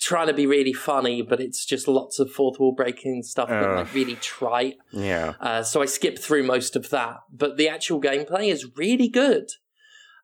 [0.02, 3.64] trying to be really funny but it's just lots of fourth wall breaking stuff but
[3.64, 3.78] Ugh.
[3.78, 5.36] like really trite Yeah.
[5.40, 9.48] uh, so I skip through most of that, but the actual gameplay is really good.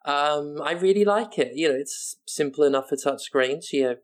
[0.03, 1.53] Um, I really like it.
[1.55, 3.63] You know, it's simple enough for touchscreens.
[3.65, 3.95] So you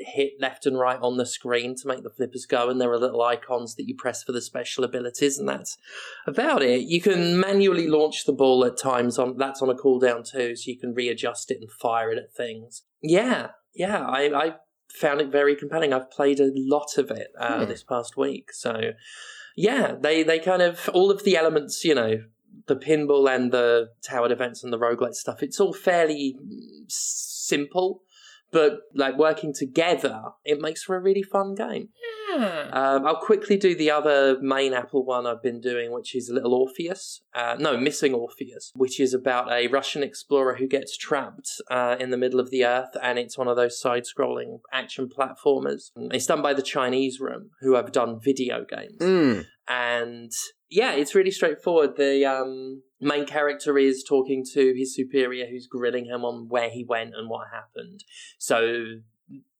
[0.00, 2.98] hit left and right on the screen to make the flippers go, and there are
[2.98, 5.76] little icons that you press for the special abilities, and that's
[6.26, 6.82] about it.
[6.82, 9.18] You can manually launch the ball at times.
[9.18, 12.32] On that's on a cooldown too, so you can readjust it and fire it at
[12.34, 12.82] things.
[13.02, 14.06] Yeah, yeah.
[14.06, 14.54] I, I
[14.92, 15.92] found it very compelling.
[15.92, 17.68] I've played a lot of it uh, Hmm.
[17.68, 18.92] this past week, so
[19.56, 22.22] yeah, they they kind of all of the elements, you know,
[22.66, 25.42] the pinball and the tower defense and the roguelite stuff.
[25.42, 28.02] It's all fairly mm, simple.
[28.52, 31.88] But like working together, it makes for a really fun game.
[32.30, 32.68] Yeah.
[32.72, 36.54] Um, I'll quickly do the other main Apple one I've been doing, which is Little
[36.54, 37.22] Orpheus.
[37.34, 42.10] Uh, no, Missing Orpheus, which is about a Russian explorer who gets trapped uh, in
[42.10, 45.90] the middle of the earth, and it's one of those side scrolling action platformers.
[45.96, 48.98] It's done by the Chinese Room, who have done video games.
[49.00, 49.46] Mm.
[49.68, 50.32] And
[50.68, 51.96] yeah, it's really straightforward.
[51.96, 56.84] The um, main character is talking to his superior who's grilling him on where he
[56.84, 58.04] went and what happened.
[58.38, 59.00] So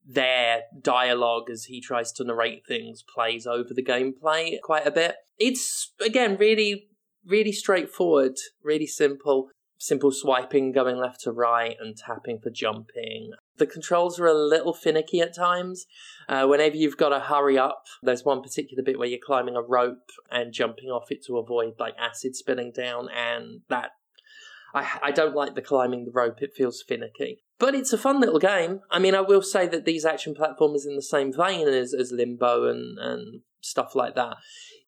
[0.06, 5.16] their dialogue as he tries to narrate things plays over the gameplay quite a bit.
[5.38, 6.88] It's again really
[7.24, 9.50] really straightforward, really simple.
[9.82, 13.32] Simple swiping going left to right and tapping for jumping.
[13.56, 15.86] The controls are a little finicky at times.
[16.28, 19.62] Uh, whenever you've got to hurry up, there's one particular bit where you're climbing a
[19.62, 23.92] rope and jumping off it to avoid like acid spilling down, and that
[24.74, 26.42] I, I don't like the climbing the rope.
[26.42, 27.42] It feels finicky.
[27.58, 28.80] But it's a fun little game.
[28.90, 32.12] I mean, I will say that these action platformers in the same vein as, as
[32.12, 34.36] Limbo and, and stuff like that.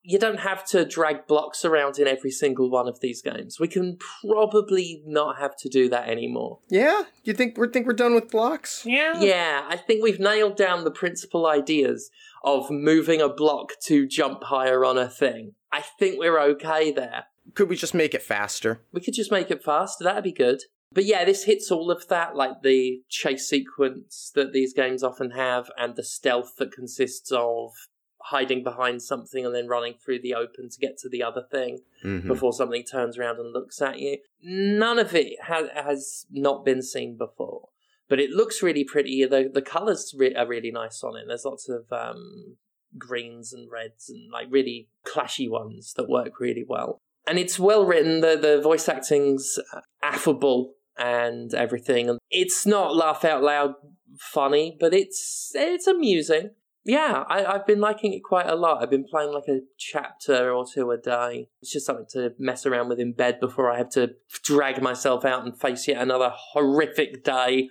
[0.04, 3.60] You don't have to drag blocks around in every single one of these games.
[3.60, 6.58] We can probably not have to do that anymore.
[6.68, 8.84] Yeah, you think we think we're done with blocks?
[8.84, 9.20] Yeah.
[9.20, 12.10] Yeah, I think we've nailed down the principal ideas
[12.42, 15.54] of moving a block to jump higher on a thing.
[15.70, 17.26] I think we're okay there.
[17.54, 18.82] Could we just make it faster?
[18.92, 20.04] We could just make it faster.
[20.04, 20.62] That'd be good.
[20.94, 25.30] But yeah, this hits all of that, like the chase sequence that these games often
[25.30, 27.70] have, and the stealth that consists of
[28.26, 31.80] hiding behind something and then running through the open to get to the other thing
[32.04, 32.26] Mhm.
[32.28, 34.18] before something turns around and looks at you.
[34.42, 37.68] None of it ha- has not been seen before,
[38.08, 39.24] but it looks really pretty.
[39.24, 41.24] The the colors re- are really nice on it.
[41.26, 42.56] There's lots of um,
[42.98, 47.00] greens and reds and like really clashy ones that work really well.
[47.26, 48.20] And it's well written.
[48.20, 49.58] The the voice acting's
[50.02, 52.08] affable and everything.
[52.10, 53.74] And it's not laugh out loud
[54.18, 56.50] funny, but it's it's amusing.
[56.84, 58.82] Yeah, I, I've been liking it quite a lot.
[58.82, 61.48] I've been playing like a chapter or two a day.
[61.60, 65.24] It's just something to mess around with in bed before I have to drag myself
[65.24, 67.68] out and face yet another horrific day.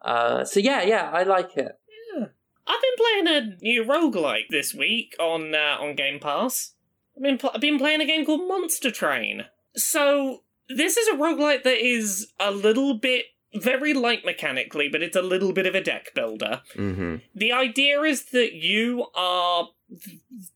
[0.00, 1.72] Uh, so yeah, yeah, I like it.
[2.14, 2.26] Yeah.
[2.66, 6.74] I've been playing a new roguelike this week on uh, on Game Pass.
[7.16, 9.46] I've been, pl- I've been playing a game called Monster Train.
[9.74, 15.16] So, this is a roguelike that is a little bit very light mechanically, but it's
[15.16, 16.62] a little bit of a deck builder.
[16.74, 17.16] Mm-hmm.
[17.34, 19.68] The idea is that you are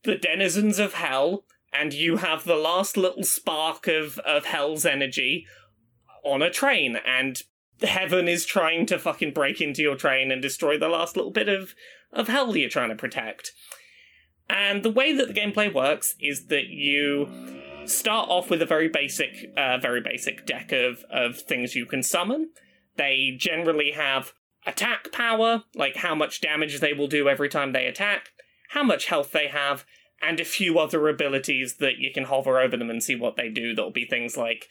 [0.05, 5.47] the denizens of hell, and you have the last little spark of, of hell's energy
[6.25, 7.43] on a train, and
[7.81, 11.49] heaven is trying to fucking break into your train and destroy the last little bit
[11.49, 11.75] of,
[12.13, 13.53] of hell you're trying to protect.
[14.49, 17.29] And the way that the gameplay works is that you
[17.87, 22.03] start off with a very basic, uh, very basic deck of, of things you can
[22.03, 22.51] summon.
[22.97, 24.33] They generally have
[24.67, 28.31] attack power, like how much damage they will do every time they attack,
[28.71, 29.85] how much health they have,
[30.21, 33.49] and a few other abilities that you can hover over them and see what they
[33.49, 33.75] do.
[33.75, 34.69] That'll be things like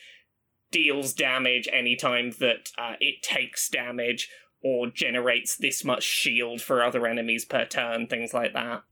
[0.71, 4.29] deals damage anytime that uh, it takes damage,
[4.63, 8.83] or generates this much shield for other enemies per turn, things like that.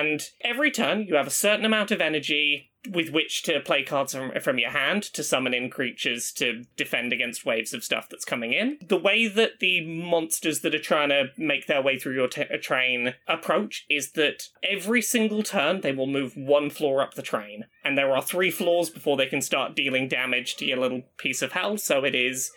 [0.00, 4.14] And every turn, you have a certain amount of energy with which to play cards
[4.14, 8.24] from, from your hand to summon in creatures to defend against waves of stuff that's
[8.24, 8.78] coming in.
[8.86, 12.44] The way that the monsters that are trying to make their way through your t-
[12.62, 17.64] train approach is that every single turn they will move one floor up the train.
[17.84, 21.42] And there are three floors before they can start dealing damage to your little piece
[21.42, 22.50] of hell, so it is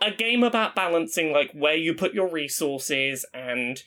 [0.00, 3.82] a game about balancing like where you put your resources and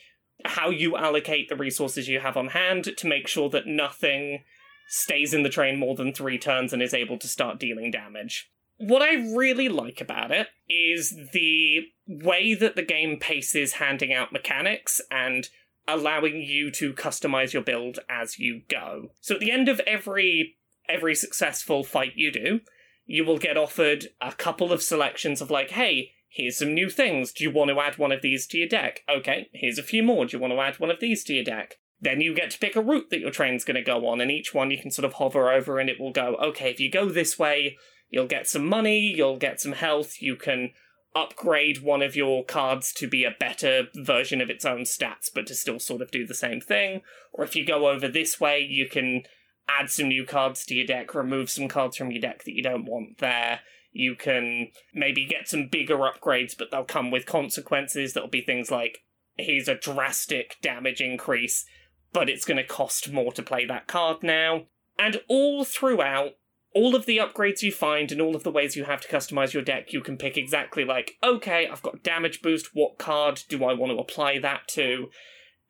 [0.48, 4.44] how you allocate the resources you have on hand to make sure that nothing
[4.88, 8.52] stays in the train more than three turns and is able to start dealing damage.
[8.78, 14.34] What I really like about it is the way that the game paces handing out
[14.34, 15.48] mechanics and
[15.88, 19.12] allowing you to customize your build as you go.
[19.22, 22.60] So at the end of every every successful fight you do,
[23.06, 27.32] you will get offered a couple of selections of like, hey, here's some new things.
[27.32, 29.04] Do you want to add one of these to your deck?
[29.10, 30.26] Okay, here's a few more.
[30.26, 31.76] Do you want to add one of these to your deck?
[32.02, 34.30] Then you get to pick a route that your train's going to go on, and
[34.30, 36.92] each one you can sort of hover over and it will go, okay, if you
[36.92, 37.78] go this way,
[38.10, 40.72] you'll get some money, you'll get some health, you can
[41.16, 45.48] upgrade one of your cards to be a better version of its own stats, but
[45.48, 47.02] to still sort of do the same thing.
[47.32, 49.24] Or if you go over this way, you can
[49.70, 52.62] add some new cards to your deck, remove some cards from your deck that you
[52.62, 53.62] don't want there.
[53.98, 58.12] You can maybe get some bigger upgrades, but they'll come with consequences.
[58.12, 59.00] That'll be things like
[59.38, 61.66] here's a drastic damage increase,
[62.12, 64.64] but it's going to cost more to play that card now.
[65.00, 66.32] And all throughout,
[66.74, 69.54] all of the upgrades you find and all of the ways you have to customize
[69.54, 73.64] your deck, you can pick exactly like, okay, I've got damage boost, what card do
[73.64, 75.08] I want to apply that to?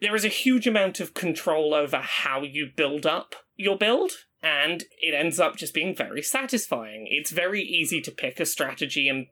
[0.01, 4.11] There is a huge amount of control over how you build up your build,
[4.45, 7.07] and it ends up just being very satisfying.
[7.09, 9.25] It's very easy to pick a strategy and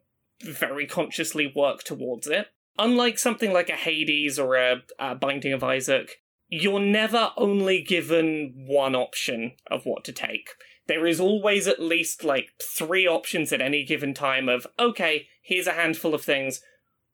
[0.44, 2.48] very consciously work towards it.
[2.78, 8.66] Unlike something like a Hades or a, a Binding of Isaac, you're never only given
[8.68, 10.50] one option of what to take
[10.88, 15.68] there is always at least like three options at any given time of okay here's
[15.68, 16.62] a handful of things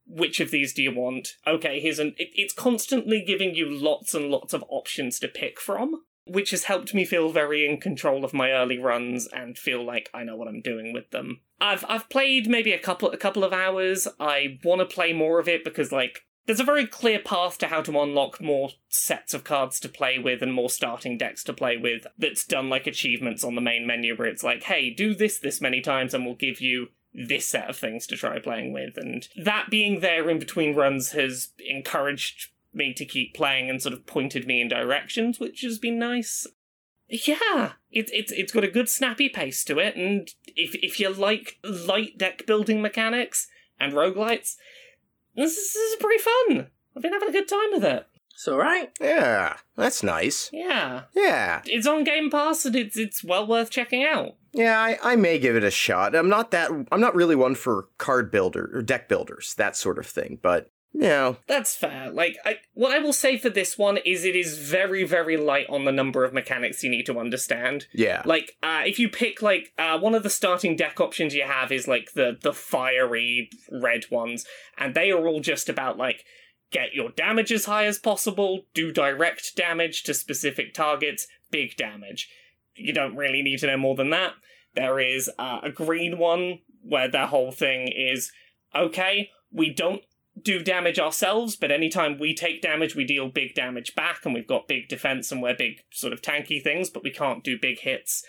[0.05, 4.13] which of these do you want okay here's an it, it's constantly giving you lots
[4.13, 8.23] and lots of options to pick from which has helped me feel very in control
[8.23, 11.41] of my early runs and feel like I know what I'm doing with them.
[11.59, 14.07] I've I've played maybe a couple a couple of hours.
[14.19, 17.67] I want to play more of it because like there's a very clear path to
[17.67, 21.53] how to unlock more sets of cards to play with and more starting decks to
[21.53, 25.13] play with that's done like achievements on the main menu where it's like, hey, do
[25.13, 28.73] this this many times and we'll give you this set of things to try playing
[28.73, 28.97] with.
[28.97, 33.93] And that being there in between runs has encouraged me to keep playing and sort
[33.93, 36.47] of pointed me in directions, which has been nice.
[37.07, 41.09] Yeah, it's it's it's got a good snappy pace to it, and if if you
[41.09, 43.47] like light deck building mechanics
[43.79, 44.57] and roguelites,
[45.35, 46.67] this is, this is pretty fun.
[46.95, 48.05] I've been having a good time with it.
[48.39, 48.89] It's all right.
[49.01, 50.49] Yeah, that's nice.
[50.53, 51.03] Yeah.
[51.13, 51.61] Yeah.
[51.65, 54.35] It's on Game Pass and it's it's well worth checking out.
[54.53, 56.15] Yeah, I, I may give it a shot.
[56.15, 59.97] I'm not that I'm not really one for card builder or deck builders, that sort
[59.97, 61.35] of thing, but yeah.
[61.47, 62.09] That's fair.
[62.11, 65.67] Like, I, what I will say for this one is it is very, very light
[65.69, 67.87] on the number of mechanics you need to understand.
[67.93, 68.21] Yeah.
[68.25, 71.71] Like, uh, if you pick, like, uh, one of the starting deck options you have
[71.71, 74.45] is, like, the, the fiery red ones,
[74.77, 76.25] and they are all just about, like,
[76.71, 82.29] get your damage as high as possible, do direct damage to specific targets, big damage.
[82.75, 84.33] You don't really need to know more than that.
[84.75, 88.31] There is uh, a green one where their whole thing is
[88.75, 90.03] okay, we don't
[90.43, 94.47] do damage ourselves, but anytime we take damage, we deal big damage back, and we've
[94.47, 97.79] got big defense and we're big sort of tanky things, but we can't do big
[97.79, 98.23] hits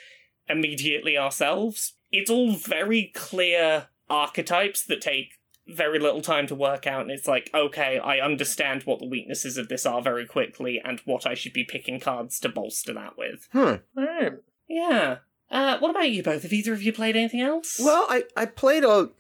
[0.49, 1.95] immediately ourselves.
[2.11, 7.29] It's all very clear archetypes that take very little time to work out, and it's
[7.29, 11.35] like, okay, I understand what the weaknesses of this are very quickly and what I
[11.35, 13.49] should be picking cards to bolster that with.
[13.53, 13.75] Hmm.
[13.95, 14.33] Right.
[14.69, 15.19] Yeah.
[15.51, 16.43] Uh, what about you both?
[16.43, 17.81] Have either of you played anything else?
[17.83, 19.11] Well, I, I played a,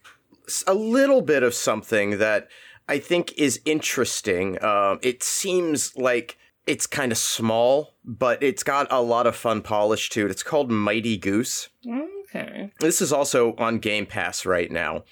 [0.66, 2.48] a little bit of something that
[2.90, 4.62] I think is interesting.
[4.64, 6.36] Um, it seems like
[6.66, 10.30] it's kind of small, but it's got a lot of fun polish to it.
[10.32, 11.68] It's called Mighty Goose.
[11.86, 12.72] Okay.
[12.80, 15.04] This is also on Game Pass right now.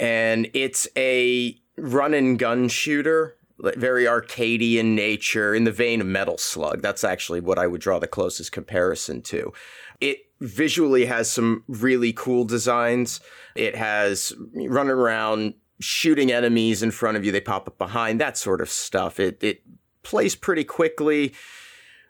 [0.00, 6.08] And it's a run and gun shooter, very arcadey in nature, in the vein of
[6.08, 6.82] Metal Slug.
[6.82, 9.52] That's actually what I would draw the closest comparison to.
[10.00, 13.20] It visually has some really cool designs.
[13.54, 18.36] It has running around shooting enemies in front of you, they pop up behind, that
[18.36, 19.18] sort of stuff.
[19.18, 19.62] It it
[20.02, 21.34] plays pretty quickly.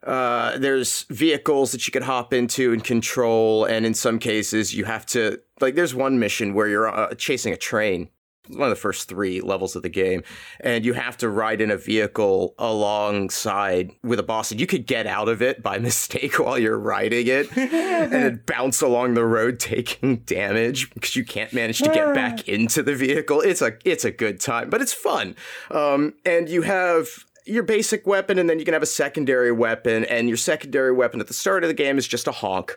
[0.02, 4.84] Uh, there's vehicles that you could hop into and control, and in some cases you
[4.84, 5.74] have to like.
[5.74, 8.10] There's one mission where you're uh, chasing a train,
[8.48, 10.22] one of the first three levels of the game,
[10.60, 14.86] and you have to ride in a vehicle alongside with a boss, and you could
[14.86, 19.24] get out of it by mistake while you're riding it, and then bounce along the
[19.24, 23.40] road taking damage because you can't manage to get back into the vehicle.
[23.40, 25.36] It's a it's a good time, but it's fun,
[25.70, 27.08] um, and you have
[27.46, 31.20] your basic weapon, and then you can have a secondary weapon, and your secondary weapon
[31.20, 32.76] at the start of the game is just a honk,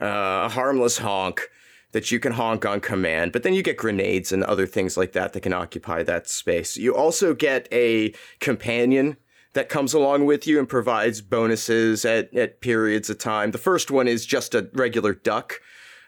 [0.00, 1.48] uh, a harmless honk
[1.92, 5.12] that you can honk on command, but then you get grenades and other things like
[5.12, 6.76] that that can occupy that space.
[6.76, 9.16] You also get a companion
[9.52, 13.50] that comes along with you and provides bonuses at, at periods of time.
[13.50, 15.60] The first one is just a regular duck.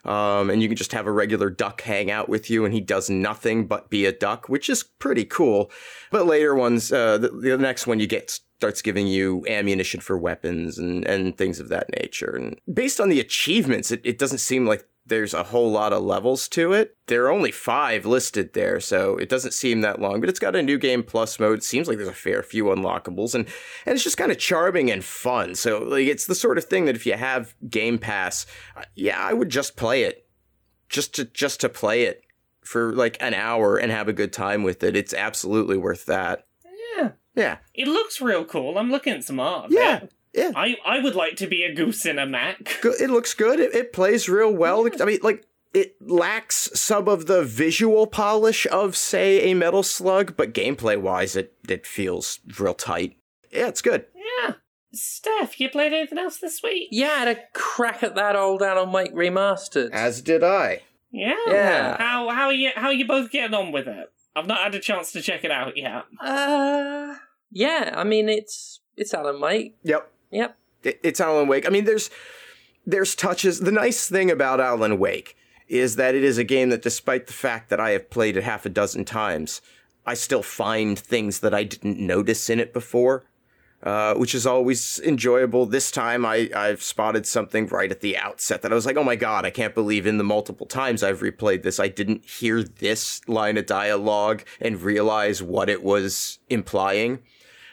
[0.06, 2.80] Um, and you can just have a regular duck hang out with you, and he
[2.82, 5.70] does nothing but be a duck, which is pretty cool.
[6.10, 10.18] But later ones, uh, the, the next one you get starts giving you ammunition for
[10.18, 12.36] weapons and, and things of that nature.
[12.36, 16.02] And based on the achievements, it, it doesn't seem like there's a whole lot of
[16.02, 16.96] levels to it.
[17.06, 20.56] There are only five listed there, so it doesn't seem that long, but it's got
[20.56, 21.58] a new game plus mode.
[21.58, 23.46] It seems like there's a fair few unlockables, and,
[23.84, 25.54] and it's just kind of charming and fun.
[25.54, 28.46] So like it's the sort of thing that if you have Game Pass,
[28.76, 30.26] uh, yeah, I would just play it.
[30.88, 32.22] Just to just to play it
[32.62, 34.96] for like an hour and have a good time with it.
[34.96, 36.46] It's absolutely worth that.
[36.96, 37.10] Yeah.
[37.34, 37.58] Yeah.
[37.74, 38.78] It looks real cool.
[38.78, 39.70] I'm looking at some art.
[39.70, 39.98] Yeah.
[39.98, 40.12] it.
[40.34, 40.50] Yeah.
[40.56, 42.80] I, I would like to be a goose in a mech.
[42.84, 43.60] It looks good.
[43.60, 44.88] It, it plays real well.
[45.00, 50.36] I mean, like it lacks some of the visual polish of, say, a Metal Slug,
[50.36, 53.16] but gameplay wise, it it feels real tight.
[53.50, 54.06] Yeah, it's good.
[54.14, 54.54] Yeah.
[54.92, 56.88] Steph, you played anything else this week?
[56.90, 59.90] Yeah, I had a crack at that old Alan Wake remastered.
[59.92, 60.82] As did I.
[61.10, 61.34] Yeah.
[61.46, 61.96] Yeah.
[61.96, 64.10] How how are you how are you both getting on with it?
[64.36, 66.04] I've not had a chance to check it out yet.
[66.20, 67.14] uh,
[67.52, 69.76] yeah, I mean it's it's Alan Wake.
[69.84, 70.10] Yep.
[70.34, 70.56] Yep.
[70.82, 71.66] It- It's Alan Wake.
[71.66, 72.10] I mean, there's
[72.86, 73.60] there's touches.
[73.60, 75.36] The nice thing about Alan Wake
[75.68, 78.44] is that it is a game that, despite the fact that I have played it
[78.44, 79.62] half a dozen times,
[80.04, 83.24] I still find things that I didn't notice in it before,
[83.82, 85.64] uh, which is always enjoyable.
[85.64, 89.04] This time, I I've spotted something right at the outset that I was like, oh
[89.04, 92.62] my god, I can't believe in the multiple times I've replayed this, I didn't hear
[92.62, 97.20] this line of dialogue and realize what it was implying.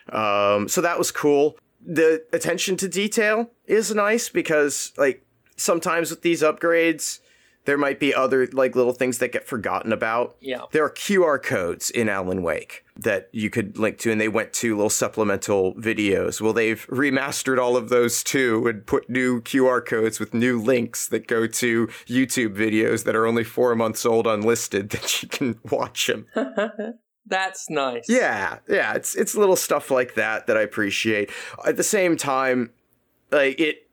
[0.07, 1.57] Um, so that was cool.
[1.85, 5.25] The attention to detail is nice because, like,
[5.57, 7.19] sometimes with these upgrades,
[7.65, 10.35] there might be other like little things that get forgotten about.
[10.41, 10.61] Yeah.
[10.71, 14.53] There are QR codes in Alan Wake that you could link to, and they went
[14.53, 16.41] to little supplemental videos.
[16.41, 21.07] Well, they've remastered all of those too and put new QR codes with new links
[21.07, 25.59] that go to YouTube videos that are only four months old unlisted that you can
[25.69, 26.27] watch them.
[27.25, 28.05] That's nice.
[28.09, 31.29] Yeah, yeah, it's it's little stuff like that that I appreciate.
[31.65, 32.71] At the same time,
[33.31, 33.87] like it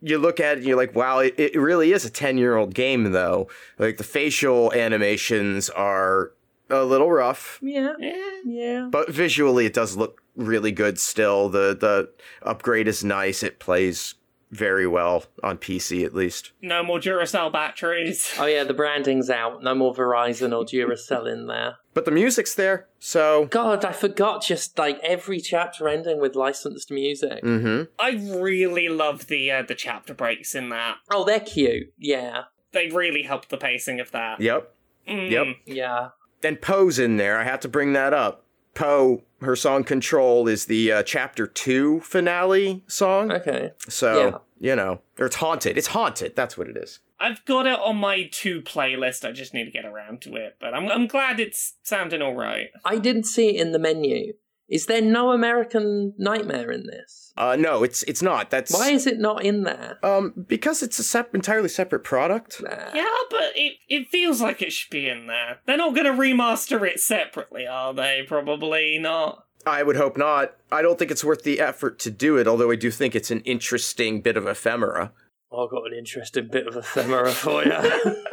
[0.00, 2.56] you look at it and you're like, wow, it, it really is a 10 year
[2.56, 3.48] old game though.
[3.78, 6.32] Like the facial animations are
[6.68, 7.94] a little rough, Yeah.
[7.98, 8.30] Yeah.
[8.44, 8.88] Yeah.
[8.90, 11.48] but visually it does look really good still.
[11.48, 12.10] The the
[12.42, 13.42] upgrade is nice.
[13.42, 14.14] It plays
[14.54, 16.52] very well on PC at least.
[16.62, 18.32] No more Duracell batteries.
[18.38, 19.62] Oh yeah, the branding's out.
[19.62, 21.76] No more Verizon or Duracell in there.
[21.92, 22.86] But the music's there.
[22.98, 27.42] So, God, I forgot just like every chapter ending with licensed music.
[27.42, 27.88] mhm.
[27.98, 30.96] I really love the uh, the chapter breaks in that.
[31.10, 31.92] Oh, they're cute.
[31.98, 32.44] Yeah.
[32.72, 34.40] They really help the pacing of that.
[34.40, 34.74] Yep.
[35.08, 35.30] Mm.
[35.30, 35.46] Yep.
[35.66, 36.08] Yeah.
[36.42, 37.38] and Poe's in there.
[37.38, 38.43] I have to bring that up.
[38.74, 43.30] Poe, her song "Control" is the uh, chapter two finale song.
[43.32, 43.72] Okay.
[43.88, 44.38] So Yeah.
[44.70, 45.76] you know, or it's haunted.
[45.78, 46.34] It's haunted.
[46.36, 47.00] That's what it is.
[47.20, 49.26] I've got it on my two playlist.
[49.26, 50.56] I just need to get around to it.
[50.60, 52.68] But I'm I'm glad it's sounding all right.
[52.84, 54.34] I didn't see it in the menu.
[54.68, 57.32] Is there no American Nightmare in this?
[57.36, 58.50] Uh, no, it's it's not.
[58.50, 59.98] That's Why is it not in there?
[60.02, 62.62] um because it's a sep- entirely separate product.
[62.62, 62.70] Nah.
[62.94, 65.58] Yeah, but it it feels like it should be in there.
[65.66, 68.22] They're not going to remaster it separately, are they?
[68.26, 69.44] Probably not.
[69.66, 70.54] I would hope not.
[70.70, 72.46] I don't think it's worth the effort to do it.
[72.46, 75.12] Although I do think it's an interesting bit of ephemera.
[75.52, 77.72] I've got an interesting bit of ephemera for you.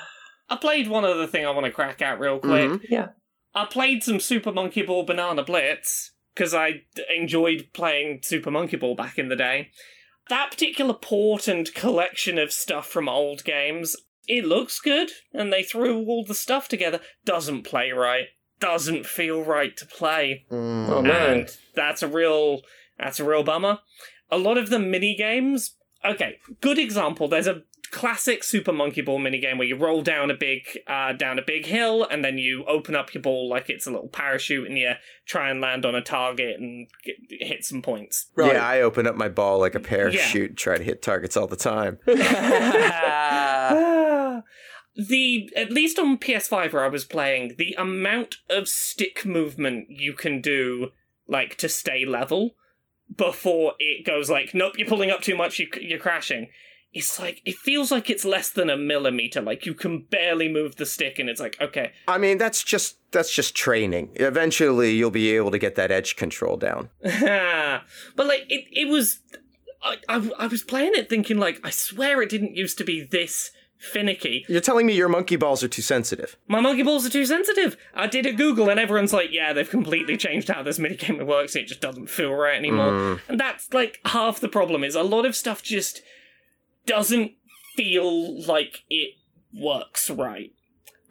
[0.50, 2.70] I played one other thing I want to crack out real quick.
[2.70, 2.80] Mhm.
[2.88, 3.08] yeah.
[3.54, 8.76] I played some Super Monkey Ball Banana Blitz because I d- enjoyed playing Super Monkey
[8.76, 9.70] Ball back in the day.
[10.28, 13.96] That particular port and collection of stuff from old games,
[14.28, 17.00] it looks good, and they threw all the stuff together.
[17.24, 18.26] Doesn't play right.
[18.60, 20.44] Doesn't feel right to play.
[20.50, 20.88] Mm.
[20.88, 21.30] Oh man.
[21.32, 22.60] And that's a real
[22.98, 23.80] that's a real bummer.
[24.30, 25.74] A lot of the mini games.
[26.04, 27.26] Okay, good example.
[27.26, 31.12] There's a classic Super Monkey Ball mini game where you roll down a big uh,
[31.12, 34.08] down a big hill and then you open up your ball like it's a little
[34.08, 34.92] parachute and you
[35.26, 38.30] try and land on a target and get, hit some points.
[38.36, 38.54] Right.
[38.54, 41.46] Yeah, I open up my ball like a parachute, and try to hit targets all
[41.46, 41.98] the time.
[44.96, 50.12] the at least on PS5 where I was playing, the amount of stick movement you
[50.12, 50.90] can do
[51.26, 52.54] like to stay level
[53.16, 56.48] before it goes like nope you're pulling up too much you, you're crashing
[56.92, 60.76] it's like it feels like it's less than a millimeter like you can barely move
[60.76, 64.10] the stick and it's like okay I mean, that's just that's just training.
[64.14, 66.90] Eventually, you'll be able to get that edge control down.
[67.02, 67.82] but
[68.26, 69.20] like it, it was
[69.82, 73.02] I, I, I was playing it thinking like i swear it didn't used to be
[73.02, 76.36] this finicky You're telling me your monkey balls are too sensitive.
[76.46, 77.78] My monkey balls are too sensitive.
[77.94, 81.56] I did a Google and everyone's like, yeah, they've completely changed how this minigame works.
[81.56, 82.90] It just doesn't feel right anymore.
[82.90, 83.20] Mm.
[83.26, 86.02] And that's like half the problem is a lot of stuff just
[86.90, 87.32] doesn't
[87.76, 89.14] feel like it
[89.54, 90.52] works right.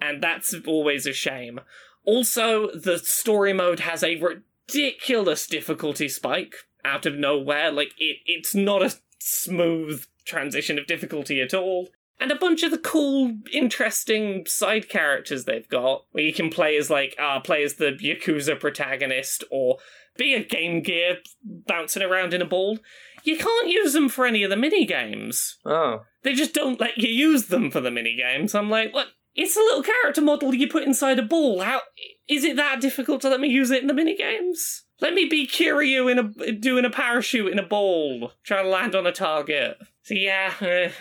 [0.02, 1.62] And that's always a shame.
[2.04, 6.54] Also, the story mode has a ridiculous difficulty spike
[6.84, 7.72] out of nowhere.
[7.72, 11.88] Like it it's not a smooth transition of difficulty at all
[12.20, 16.76] and a bunch of the cool, interesting side characters they've got, where you can play
[16.76, 19.78] as like uh play as the Yakuza protagonist or
[20.18, 22.80] be a Game Gear bouncing around in a ball.
[23.24, 25.58] You can't use them for any of the mini games.
[25.66, 26.02] oh.
[26.22, 28.54] They just don't let you use them for the mini games.
[28.54, 29.08] I'm like, what?
[29.36, 31.62] It's a little character model you put inside a ball.
[31.62, 31.82] How
[32.28, 34.84] is it that difficult to let me use it in the mini games?
[35.00, 38.96] Let me be Kiryu in a doing a parachute in a ball, trying to land
[38.96, 39.78] on a target.
[40.04, 40.92] So yeah, eh,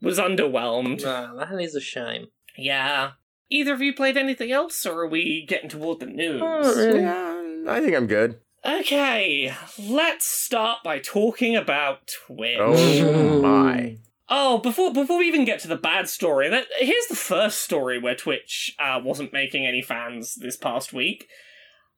[0.00, 1.02] was underwhelmed.
[1.02, 2.28] Nah, that is a shame.
[2.56, 3.12] Yeah.
[3.48, 6.40] Either of you played anything else, or are we getting toward the news?
[6.44, 7.00] Oh, really?
[7.00, 8.38] Yeah, I think I'm good.
[8.64, 12.58] Okay, let's start by talking about Twitch.
[12.60, 13.96] Oh my.
[14.28, 17.98] Oh, before before we even get to the bad story, that, here's the first story
[17.98, 21.26] where Twitch uh, wasn't making any fans this past week.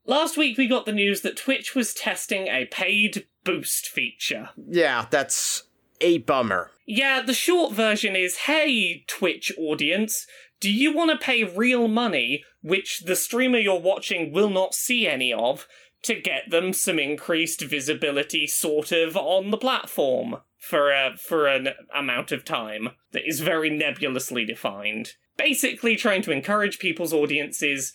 [0.07, 4.51] Last week we got the news that Twitch was testing a paid boost feature.
[4.57, 5.65] Yeah, that's
[6.01, 6.71] a bummer.
[6.87, 10.29] Yeah, the short version is hey, Twitch audience,
[10.61, 15.09] do you want to pay real money, which the streamer you're watching will not see
[15.09, 15.67] any of,
[16.03, 20.37] to get them some increased visibility, sort of, on the platform?
[20.59, 25.15] For a, for an amount of time that is very nebulously defined.
[25.37, 27.93] Basically, trying to encourage people's audiences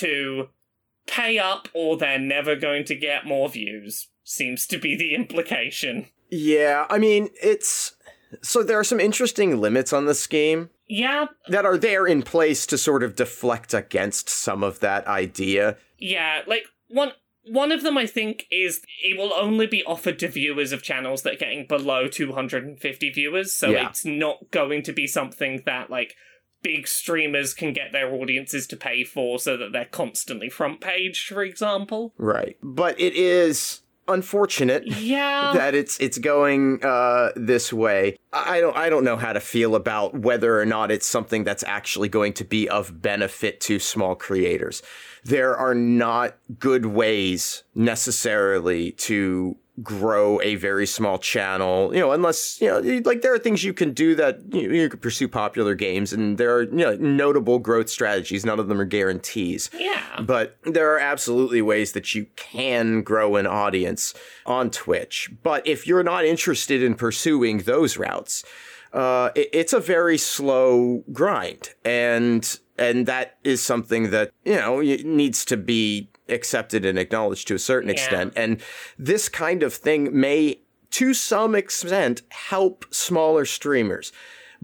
[0.00, 0.48] to
[1.06, 6.08] pay up or they're never going to get more views, seems to be the implication.
[6.28, 7.94] Yeah, I mean, it's.
[8.42, 12.66] So there are some interesting limits on the scheme Yeah, that are there in place
[12.66, 15.76] to sort of deflect against some of that idea.
[15.98, 17.12] yeah, like one
[17.44, 21.22] one of them I think is it will only be offered to viewers of channels
[21.22, 23.88] that are getting below 250 viewers, so Yeah.
[23.88, 26.14] it's not going to be something that like
[26.62, 31.26] big streamers can get their audiences to pay for so that they're constantly front page,
[31.26, 32.14] for example.
[32.16, 32.56] Right.
[32.62, 33.80] But it is
[34.12, 35.52] unfortunate Yeah.
[35.54, 38.16] that it's it's going uh, this way.
[38.32, 41.44] I I don't I don't know how to feel about whether or not it's something
[41.44, 44.82] that's actually going to be of benefit to small creators.
[45.24, 52.60] There are not good ways necessarily to grow a very small channel, you know, unless,
[52.60, 55.74] you know, like there are things you can do that you, you can pursue popular
[55.74, 58.44] games and there are, you know, notable growth strategies.
[58.44, 59.70] None of them are guarantees.
[59.78, 60.20] yeah.
[60.20, 64.12] But there are absolutely ways that you can grow an audience
[64.44, 65.30] on Twitch.
[65.42, 68.44] But if you're not interested in pursuing those routes,
[68.92, 74.80] uh, it- it's a very slow grind, and and that is something that you know
[74.80, 77.94] needs to be accepted and acknowledged to a certain Yeah.
[77.94, 78.32] extent.
[78.36, 78.60] And
[78.98, 80.60] this kind of thing may,
[80.92, 84.12] to some extent, help smaller streamers.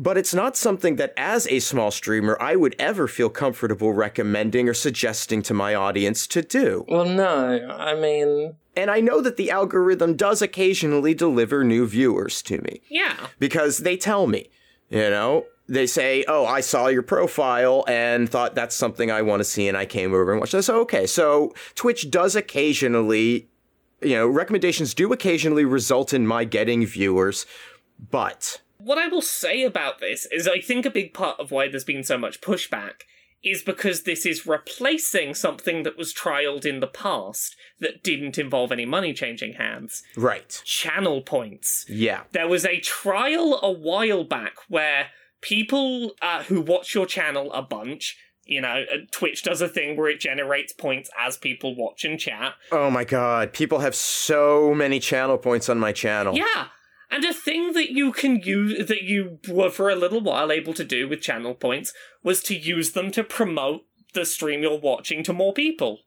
[0.00, 4.68] But it's not something that, as a small streamer, I would ever feel comfortable recommending
[4.68, 6.84] or suggesting to my audience to do.
[6.88, 12.42] Well, no, I mean, And I know that the algorithm does occasionally deliver new viewers
[12.42, 13.16] to me Yeah.
[13.40, 14.50] because they tell me,
[14.88, 19.40] you know, they say, "Oh, I saw your profile and thought that's something I want
[19.40, 23.48] to see, and I came over and watched." this." So okay, so Twitch does occasionally,
[24.02, 27.46] you know, recommendations do occasionally result in my getting viewers,
[28.10, 31.68] but What I will say about this is I think a big part of why
[31.68, 33.02] there's been so much pushback
[33.42, 38.72] is because this is replacing something that was trialed in the past that didn't involve
[38.72, 41.84] any money changing hands right, channel points.
[41.88, 45.08] yeah, There was a trial a while back where
[45.40, 49.96] people uh, who watch your channel a bunch, you know, uh, Twitch does a thing
[49.96, 52.54] where it generates points as people watch and chat.
[52.72, 56.34] Oh my god, people have so many channel points on my channel.
[56.34, 56.68] Yeah.
[57.10, 60.74] And a thing that you can use that you were for a little while able
[60.74, 63.82] to do with channel points was to use them to promote
[64.14, 66.00] the stream you're watching to more people.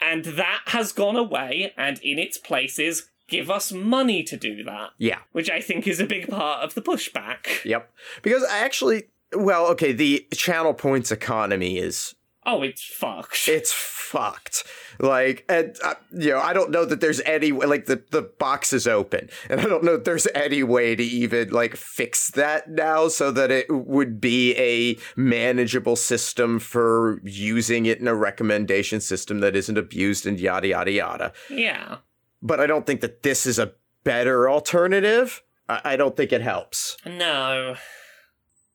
[0.00, 4.90] And that has gone away, and in its places, give us money to do that.
[4.98, 5.20] Yeah.
[5.32, 7.64] Which I think is a big part of the pushback.
[7.64, 7.90] Yep.
[8.22, 9.04] Because I actually,
[9.34, 12.14] well, okay, the channel points economy is
[12.46, 13.48] Oh, it's fucked.
[13.48, 14.64] it's fucked.
[14.98, 18.72] Like, and uh, you know, I don't know that there's any like the the box
[18.72, 22.70] is open, and I don't know if there's any way to even like fix that
[22.70, 29.00] now so that it would be a manageable system for using it in a recommendation
[29.02, 31.32] system that isn't abused and yada yada yada.
[31.50, 31.98] yeah.
[32.42, 33.72] But I don't think that this is a
[34.04, 35.42] better alternative.
[35.68, 36.96] I, I don't think it helps.
[37.06, 37.76] No.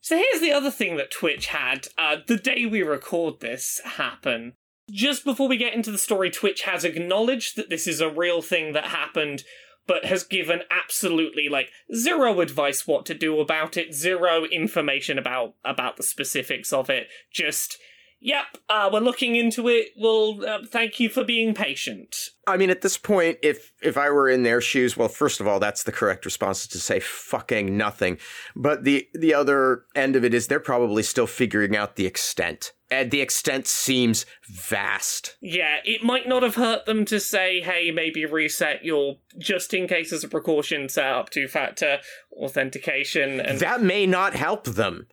[0.02, 4.54] So here's the other thing that Twitch had uh, the day we record this happen.
[4.92, 8.44] Just before we get into the story, Twitch has acknowledged that this is a real
[8.44, 9.44] thing that happened,
[9.88, 15.56] but has given absolutely like zero advice what to do about it, zero information about
[15.66, 17.08] about the specifics of it.
[17.32, 17.80] Just,
[18.26, 19.90] yep, uh, we're looking into it.
[19.98, 22.16] Well, uh, thank you for being patient.
[22.48, 25.48] I mean, at this point, if if I were in their shoes, well, first of
[25.48, 28.18] all, that's the correct response is to say fucking nothing.
[28.56, 32.74] But the the other end of it is they're probably still figuring out the extent,
[32.90, 35.38] and the extent seems vast.
[35.42, 39.88] Yeah, it might not have hurt them to say, hey, maybe reset your, just in
[39.88, 42.00] case as a precaution, set up two factor
[42.32, 43.40] authentication.
[43.40, 45.08] And That may not help them.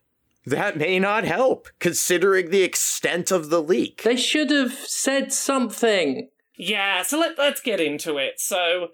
[0.45, 4.03] That may not help, considering the extent of the leak.
[4.03, 6.29] they should have said something.
[6.57, 8.39] yeah, so let, let's get into it.
[8.39, 8.89] So,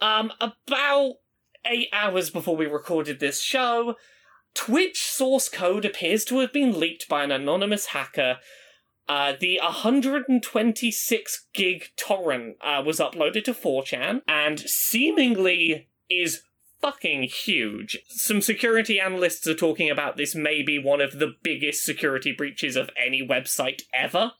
[0.00, 1.14] um, about
[1.66, 3.96] eight hours before we recorded this show,
[4.54, 8.38] Twitch source code appears to have been leaked by an anonymous hacker.
[9.08, 16.42] Uh, the 126 gig torrent uh, was uploaded to 4chan and seemingly is
[16.80, 17.98] fucking huge.
[18.08, 22.76] Some security analysts are talking about this may be one of the biggest security breaches
[22.76, 24.32] of any website ever.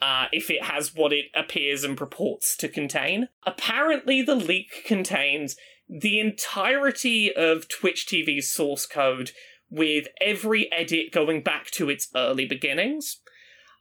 [0.00, 3.28] Uh, if it has what it appears and purports to contain.
[3.44, 5.56] Apparently, the leak contains
[5.88, 9.32] the entirety of Twitch TV's source code
[9.70, 13.20] with every edit going back to its early beginnings.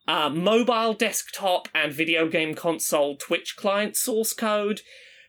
[0.08, 4.82] Uh, mobile, desktop, and video game console Twitch client source code,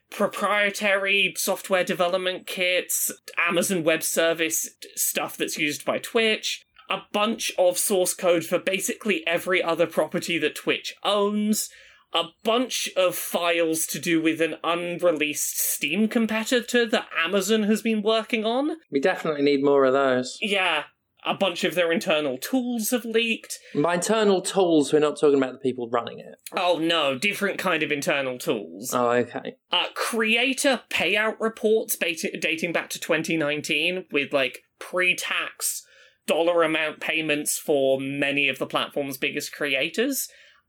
[0.09, 7.77] proprietary software development kits, Amazon Web Service stuff that's used by Twitch, a bunch of
[7.77, 11.69] source code for basically every other property that Twitch owns,
[12.13, 18.01] a bunch of files to do with an unreleased Steam competitor that Amazon has been
[18.01, 18.77] working on.
[18.91, 20.37] We definitely need more of those.
[20.41, 20.85] Yeah,
[21.25, 23.59] a bunch of their internal tools have leaked.
[23.75, 26.35] By internal tools, we're not talking about the people running it.
[26.55, 28.93] Oh no, different kind of internal tools.
[28.93, 29.55] Oh, okay.
[29.71, 35.85] Uh, creator payout reports dating back to 2019 with like pre-tax
[36.25, 40.27] dollar amount payments for many of the platform's biggest creators.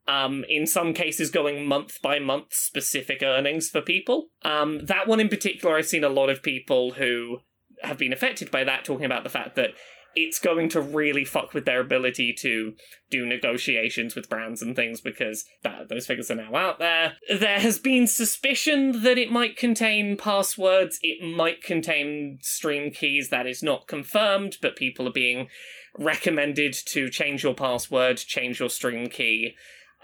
[0.08, 4.28] Um, in some cases, going month by month specific earnings for people.
[4.42, 7.40] Um, that one in particular, I've seen a lot of people who
[7.82, 9.70] have been affected by that talking about the fact that
[10.14, 12.74] it's going to really fuck with their ability to
[13.10, 17.14] do negotiations with brands and things because that, those figures are now out there.
[17.28, 23.46] There has been suspicion that it might contain passwords, it might contain stream keys that
[23.46, 25.48] is not confirmed, but people are being
[25.98, 29.54] recommended to change your password, change your stream key,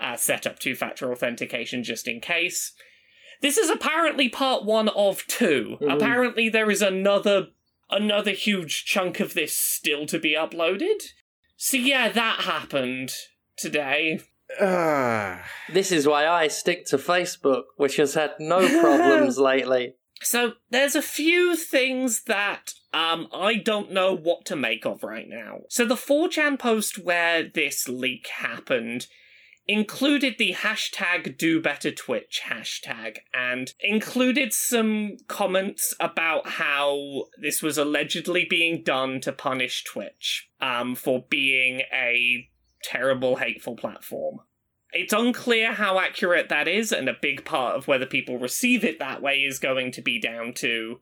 [0.01, 2.73] uh, set up two factor authentication just in case.
[3.43, 5.95] This is apparently part one of 2 Mhm.
[5.95, 7.49] Apparently, there is another
[7.91, 11.03] another huge chunk of this still to be uploaded.
[11.57, 13.13] So yeah, that happened
[13.57, 14.21] today.
[14.61, 15.39] Uh,
[15.73, 19.95] This is why I stick to Facebook, which has had no problems lately.
[20.23, 25.29] So there's a few things that um I don't know what to make of right
[25.29, 25.61] now.
[25.69, 29.09] So the 4chan post where this leak happened
[29.69, 37.77] included the hashtag do better twitch hashtag and included some comments about how this was
[37.77, 42.49] allegedly being done to punish twitch um for being a
[42.87, 44.41] terrible hateful platform.
[44.93, 48.99] It's unclear how accurate that is, and a big part of whether people receive it
[48.99, 51.01] that way is going to be down to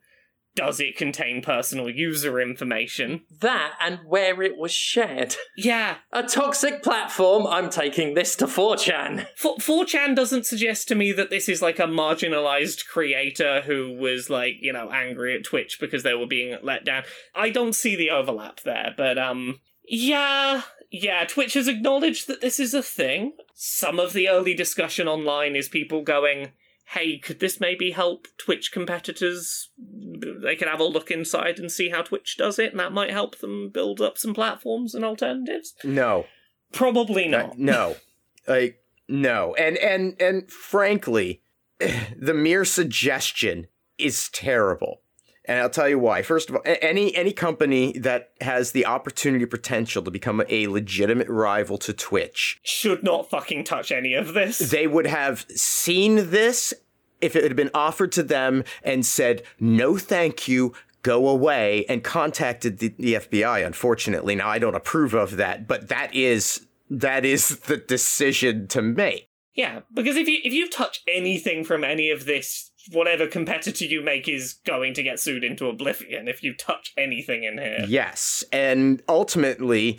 [0.56, 3.22] does it contain personal user information?
[3.40, 5.36] That and where it was shared.
[5.56, 9.26] Yeah, A toxic platform, I'm taking this to 4chan.
[9.36, 14.30] For- 4chan doesn't suggest to me that this is like a marginalized creator who was
[14.30, 17.02] like, you know, angry at Twitch because they were being let down.
[17.34, 22.58] I don't see the overlap there, but um yeah, yeah, Twitch has acknowledged that this
[22.60, 23.32] is a thing.
[23.54, 26.52] Some of the early discussion online is people going,
[26.88, 29.70] "Hey, could this maybe help Twitch competitors?
[29.78, 33.10] They could have a look inside and see how Twitch does it, and that might
[33.10, 36.26] help them build up some platforms and alternatives." no,
[36.72, 37.58] Probably Uh, not.
[37.58, 37.96] no,
[38.48, 41.42] like no, and and and frankly,
[42.16, 45.02] the mere suggestion is terrible.
[45.46, 46.22] And I'll tell you why.
[46.22, 51.28] First of all, any any company that has the opportunity potential to become a legitimate
[51.28, 54.58] rival to Twitch, Should not fucking touch any of this.
[54.58, 56.72] they would have seen this
[57.20, 60.72] if it had been offered to them and said, "No, thank you."
[61.02, 63.62] Go away and contacted the, the FBI.
[63.66, 68.80] Unfortunately, now I don't approve of that, but that is that is the decision to
[68.80, 69.28] make.
[69.54, 74.02] Yeah, because if you if you touch anything from any of this, whatever competitor you
[74.02, 76.28] make is going to get sued into oblivion.
[76.28, 79.98] If you touch anything in here, Yes, and ultimately,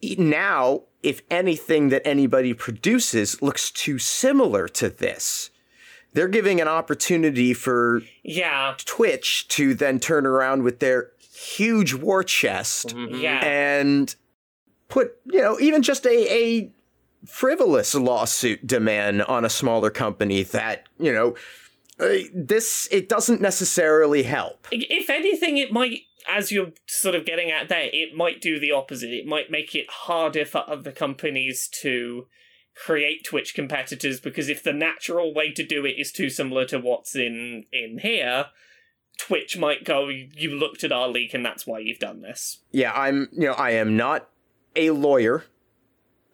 [0.00, 5.50] e- now if anything that anybody produces looks too similar to this,
[6.14, 12.24] they're giving an opportunity for yeah, Twitch to then turn around with their huge war
[12.24, 13.14] chest mm-hmm.
[13.16, 14.16] yeah, and
[14.88, 16.72] put, you know, even just a, a
[17.24, 21.34] frivolous lawsuit demand on a smaller company that, you know,
[21.98, 24.66] uh, this, it doesn't necessarily help.
[24.70, 26.00] if anything, it might.
[26.28, 29.10] As you're sort of getting at there, it might do the opposite.
[29.10, 32.26] It might make it harder for other companies to
[32.74, 36.78] create Twitch competitors because if the natural way to do it is too similar to
[36.78, 38.46] what's in in here,
[39.18, 42.92] Twitch might go, "You looked at our leak, and that's why you've done this." yeah,
[42.92, 44.28] I'm, you know, I am not
[44.74, 45.44] a lawyer.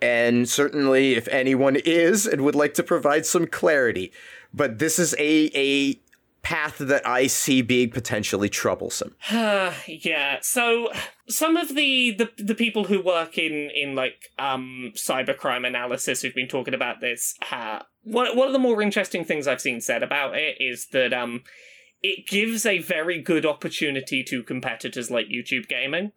[0.01, 4.11] And certainly, if anyone is and would like to provide some clarity,
[4.53, 6.01] but this is a, a
[6.43, 9.15] path that I see being potentially troublesome.
[9.31, 10.39] yeah.
[10.43, 10.91] So
[11.29, 16.35] some of the, the the people who work in in like um cybercrime analysis who've
[16.35, 20.03] been talking about this, uh, one one of the more interesting things I've seen said
[20.03, 21.43] about it is that um
[22.03, 26.13] it gives a very good opportunity to competitors like YouTube gaming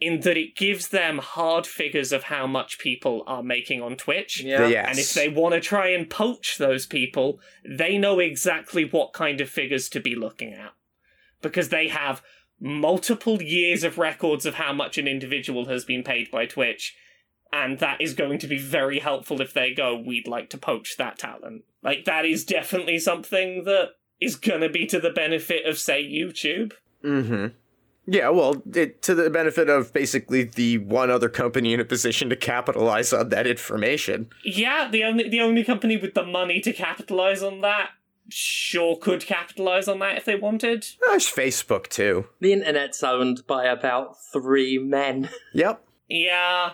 [0.00, 4.42] in that it gives them hard figures of how much people are making on Twitch.
[4.42, 4.66] Yeah.
[4.66, 4.86] Yes.
[4.88, 9.40] And if they want to try and poach those people, they know exactly what kind
[9.40, 10.72] of figures to be looking at.
[11.42, 12.22] Because they have
[12.58, 16.96] multiple years of records of how much an individual has been paid by Twitch.
[17.52, 20.96] And that is going to be very helpful if they go, we'd like to poach
[20.98, 21.64] that talent.
[21.82, 23.90] Like, that is definitely something that
[24.20, 26.72] is going to be to the benefit of, say, YouTube.
[27.04, 27.46] Mm-hmm.
[28.12, 32.28] Yeah, well, it, to the benefit of basically the one other company in a position
[32.30, 34.30] to capitalize on that information.
[34.44, 37.90] Yeah, the only the only company with the money to capitalize on that
[38.28, 40.86] sure could capitalize on that if they wanted.
[41.04, 42.26] Ah, There's Facebook too.
[42.40, 45.28] The internet's owned by about three men.
[45.54, 45.84] Yep.
[46.08, 46.70] Yeah.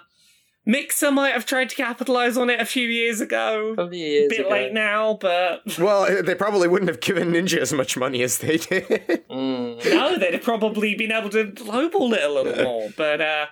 [0.66, 3.76] Mixer might have tried to capitalize on it a few years ago.
[3.78, 4.48] A few years bit ago.
[4.50, 8.56] late now, but Well, they probably wouldn't have given Ninja as much money as they
[8.56, 8.86] did.
[9.30, 9.84] Mm.
[9.90, 12.90] no, they'd have probably been able to lowball it a little more.
[12.96, 13.46] But uh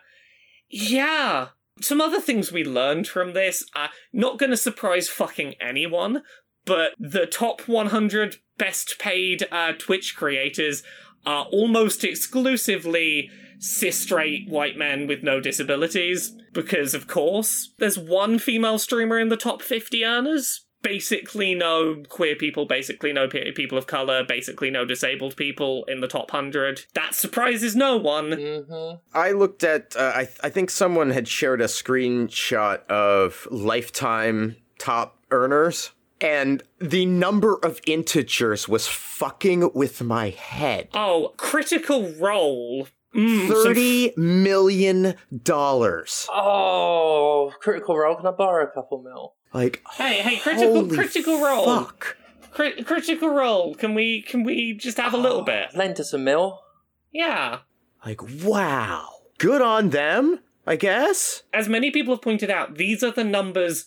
[0.68, 1.48] yeah.
[1.80, 6.22] Some other things we learned from this are not gonna surprise fucking anyone,
[6.64, 10.82] but the top 100 best paid uh, Twitch creators
[11.26, 13.30] are almost exclusively
[13.64, 16.32] cis straight white men with no disabilities.
[16.52, 20.66] Because, of course, there's one female streamer in the top 50 earners.
[20.82, 26.00] Basically, no queer people, basically, no pe- people of color, basically, no disabled people in
[26.00, 26.84] the top 100.
[26.92, 28.32] That surprises no one.
[28.32, 34.56] hmm I looked at, uh, I, I think someone had shared a screenshot of lifetime
[34.78, 40.88] top earners, and the number of integers was fucking with my head.
[40.94, 42.88] Oh, critical role.
[43.14, 46.26] Mm, some Thirty million dollars.
[46.32, 48.16] Oh, critical role.
[48.16, 49.34] Can I borrow a couple mil?
[49.52, 51.64] Like, Hey, hey, critical holy critical role.
[51.64, 52.16] Fuck.
[52.50, 53.74] Cri- critical role.
[53.74, 55.74] Can we can we just have a little bit?
[55.74, 56.60] Lend us a mil.
[57.12, 57.60] Yeah.
[58.04, 59.08] Like, wow.
[59.38, 61.42] Good on them, I guess.
[61.52, 63.86] As many people have pointed out, these are the numbers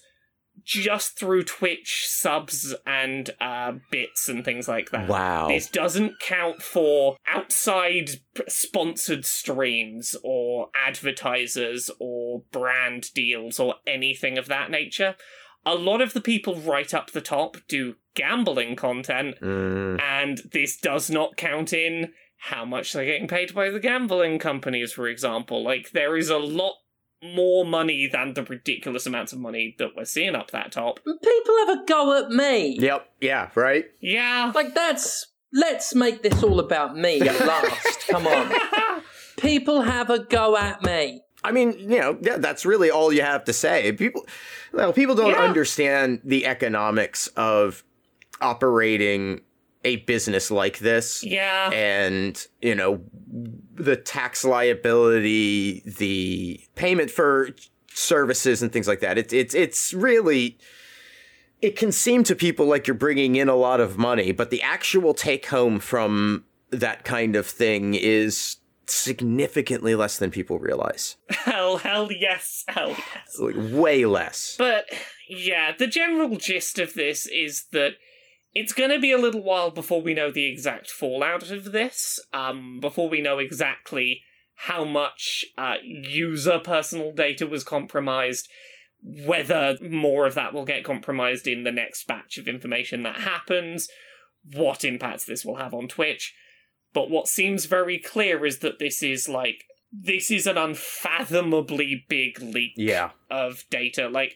[0.63, 5.07] just through Twitch subs and uh, bits and things like that.
[5.07, 5.47] Wow.
[5.47, 14.47] This doesn't count for outside sponsored streams or advertisers or brand deals or anything of
[14.47, 15.15] that nature.
[15.65, 20.77] A lot of the people right up the top do gambling content, Mm, and this
[20.77, 25.63] does not count in how much they're getting paid by the gambling companies, for example.
[25.63, 26.75] Like, there is a lot
[27.23, 30.99] more money than the ridiculous amounts of money that we're seeing up that top.
[31.03, 32.77] People have a go at me.
[32.79, 33.07] Yep.
[33.21, 33.49] Yeah.
[33.55, 33.85] Right.
[34.01, 34.51] Yeah.
[34.53, 35.27] Like that's.
[35.53, 38.07] Let's make this all about me at last.
[38.09, 38.51] Come on.
[39.37, 41.21] People have a go at me.
[41.43, 43.93] I mean, you know, yeah, that's really all you have to say.
[43.93, 44.25] People,
[44.73, 45.37] well, people don't Yeah.
[45.43, 47.83] understand the economics of
[48.41, 49.41] operating
[49.87, 51.23] a business like this.
[51.23, 51.69] yeah.
[51.71, 52.99] and you know
[53.73, 57.49] the tax liability the payment for
[57.93, 60.57] services and things like that it's it's it's really
[61.61, 64.61] it can seem to people like you're bringing in a lot of money but the
[64.61, 68.57] actual take home from that kind of thing is
[68.87, 73.39] significantly less than people realize Hell, hell yes, hell yes.
[73.39, 74.85] like way less But
[75.29, 77.93] yeah, the general gist of this is that
[78.57, 82.19] it's going to be a little while before we know the exact fallout of this.
[82.33, 84.23] Um, before we know exactly
[84.55, 88.49] how much uh, user personal data was compromised,
[89.03, 93.87] whether more of that will get compromised in the next batch of information that happens,
[94.53, 96.33] what impacts this will have on Twitch.
[96.93, 102.41] But what seems very clear is that this is like this is an unfathomably big
[102.41, 104.09] leak yeah of data.
[104.09, 104.35] Like,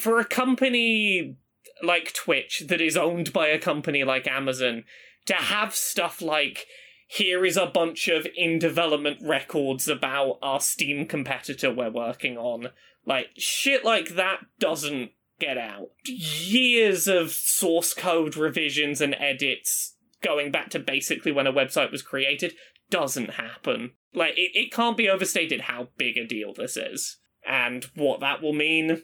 [0.00, 1.36] for a company
[1.82, 4.84] like Twitch that is owned by a company like Amazon,
[5.26, 6.66] to have stuff like,
[7.08, 12.68] here is a bunch of in development records about our Steam competitor we're working on,
[13.04, 15.88] like, shit like that doesn't get out.
[16.06, 22.02] Years of source code revisions and edits going back to basically when a website was
[22.02, 22.54] created
[22.90, 23.92] doesn't happen.
[24.14, 27.18] Like, it, it can't be overstated how big a deal this is.
[27.46, 29.02] And what that will mean,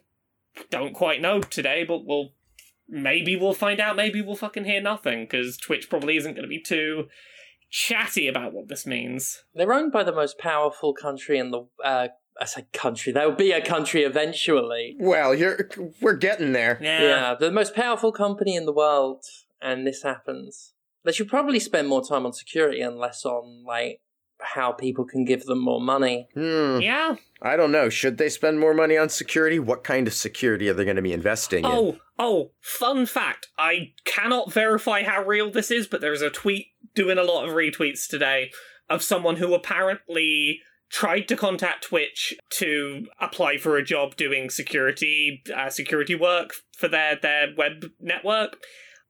[0.70, 2.32] don't quite know today, but we'll
[2.88, 3.96] maybe we'll find out.
[3.96, 7.06] Maybe we'll fucking hear nothing because Twitch probably isn't going to be too
[7.70, 9.42] chatty about what this means.
[9.54, 11.66] They're owned by the most powerful country in the.
[11.84, 12.08] Uh,
[12.40, 13.12] I say country.
[13.12, 14.96] They'll be a country eventually.
[15.00, 15.70] well you're
[16.02, 17.00] we're getting there Yeah.
[17.00, 19.24] Yeah, the most powerful company in the world,
[19.60, 20.74] and this happens.
[21.04, 24.00] They should probably spend more time on security and less on like
[24.40, 26.28] how people can give them more money.
[26.34, 26.80] Hmm.
[26.80, 27.16] Yeah.
[27.42, 27.88] I don't know.
[27.88, 29.58] Should they spend more money on security?
[29.58, 31.70] What kind of security are they going to be investing in?
[31.70, 33.48] Oh, oh, fun fact.
[33.58, 37.54] I cannot verify how real this is, but there's a tweet doing a lot of
[37.54, 38.50] retweets today
[38.88, 45.42] of someone who apparently tried to contact Twitch to apply for a job doing security
[45.54, 48.58] uh, security work for their their web network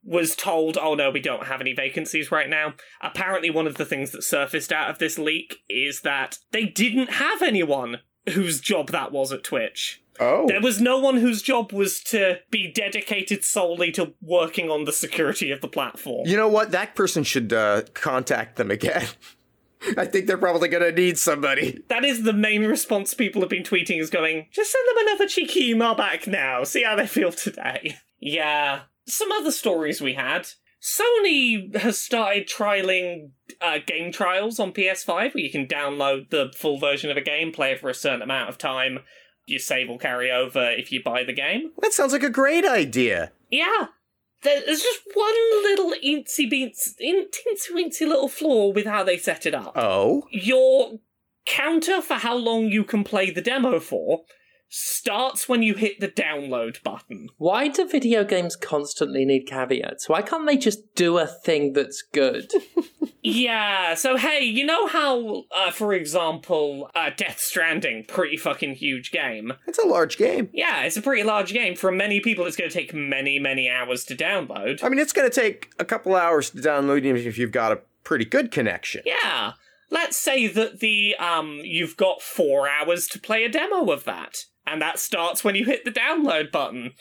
[0.07, 3.85] was told, "Oh no, we don't have any vacancies right now." Apparently one of the
[3.85, 8.01] things that surfaced out of this leak is that they didn't have anyone
[8.31, 10.03] whose job that was at Twitch.
[10.19, 10.47] Oh.
[10.47, 14.93] There was no one whose job was to be dedicated solely to working on the
[14.93, 16.27] security of the platform.
[16.27, 16.71] You know what?
[16.71, 19.07] That person should uh, contact them again.
[19.97, 21.83] I think they're probably going to need somebody.
[21.89, 25.27] That is the main response people have been tweeting is going, just send them another
[25.27, 27.97] cheeky email back now, see how they feel today.
[28.19, 28.81] Yeah.
[29.07, 30.49] Some other stories we had.
[30.83, 33.31] Sony has started trialing
[33.61, 37.51] uh, game trials on PS5 where you can download the full version of a game,
[37.51, 39.01] play it for a certain amount of time.
[39.47, 41.73] Your save will carry over if you buy the game.
[41.81, 43.33] That sounds like a great idea.
[43.51, 43.87] Yeah.
[44.43, 49.55] There's just one little incy beansy, teensy weensy little flaw with how they set it
[49.55, 49.73] up.
[49.77, 50.25] Oh.
[50.31, 50.99] Your
[51.47, 54.25] counter for how long you can play the demo for
[54.69, 57.29] starts when you hit the download button.
[57.39, 60.09] Why do video games constantly need caveats?
[60.09, 62.51] Why can't they just do a thing that's good?
[63.29, 69.11] Yeah, so hey, you know how, uh, for example, uh, Death Stranding, pretty fucking huge
[69.11, 69.53] game.
[69.67, 70.49] It's a large game.
[70.53, 71.75] Yeah, it's a pretty large game.
[71.75, 74.85] For many people, it's going to take many, many hours to download.
[74.85, 77.73] I mean, it's going to take a couple hours to download even if you've got
[77.73, 79.03] a pretty good connection.
[79.05, 79.55] Yeah.
[79.91, 84.35] Let's say that the um you've got 4 hours to play a demo of that
[84.67, 86.93] and that starts when you hit the download button.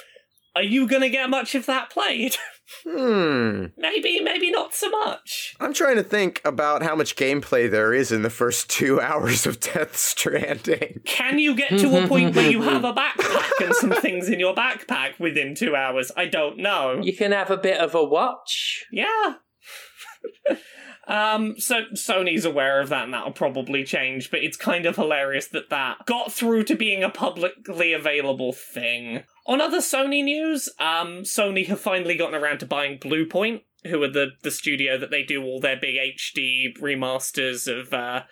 [0.56, 2.38] Are you going to get much of that played?
[2.84, 3.66] Hmm.
[3.78, 5.56] maybe maybe not so much.
[5.60, 9.46] I'm trying to think about how much gameplay there is in the first two hours
[9.46, 11.02] of Death Stranding.
[11.06, 14.40] Can you get to a point where you have a backpack and some things in
[14.40, 16.12] your backpack within 2 hours?
[16.18, 17.02] I don't know.
[17.04, 18.84] you can have a bit of a watch.
[18.92, 19.36] Yeah.
[21.07, 24.32] Um, so Sony's aware of that, and that'll probably change.
[24.32, 29.23] But it's kind of hilarious that that got through to being a publicly available thing.
[29.45, 34.09] On other Sony news, um, Sony have finally gotten around to buying Bluepoint, who are
[34.09, 38.23] the the studio that they do all their big HD remasters of uh,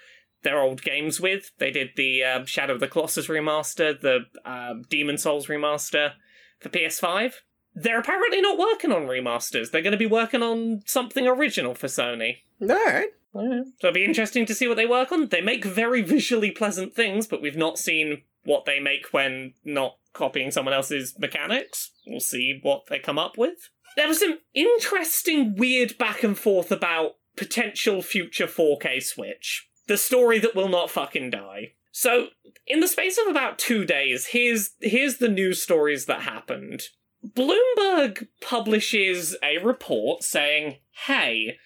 [0.42, 1.52] their old games with.
[1.60, 6.14] They did the um, Shadow of the Colossus remaster, the um, Demon's Souls remaster
[6.60, 7.34] for PS5
[7.76, 9.72] they're apparently not working on remasters.
[9.72, 12.38] They're going to be working on something original for Sony.
[12.62, 13.10] All right.
[13.36, 13.64] Yeah.
[13.80, 15.28] So it'll be interesting to see what they work on.
[15.28, 19.98] They make very visually pleasant things, but we've not seen what they make when not
[20.14, 21.92] copying someone else's mechanics.
[22.06, 23.70] We'll see what they come up with.
[23.96, 29.70] There was some interesting, weird back and forth about potential future 4K Switch.
[29.88, 31.74] The story that will not fucking die.
[31.92, 32.28] So,
[32.66, 36.84] in the space of about two days, here's here's the news stories that happened.
[37.26, 41.58] Bloomberg publishes a report saying, "Hey,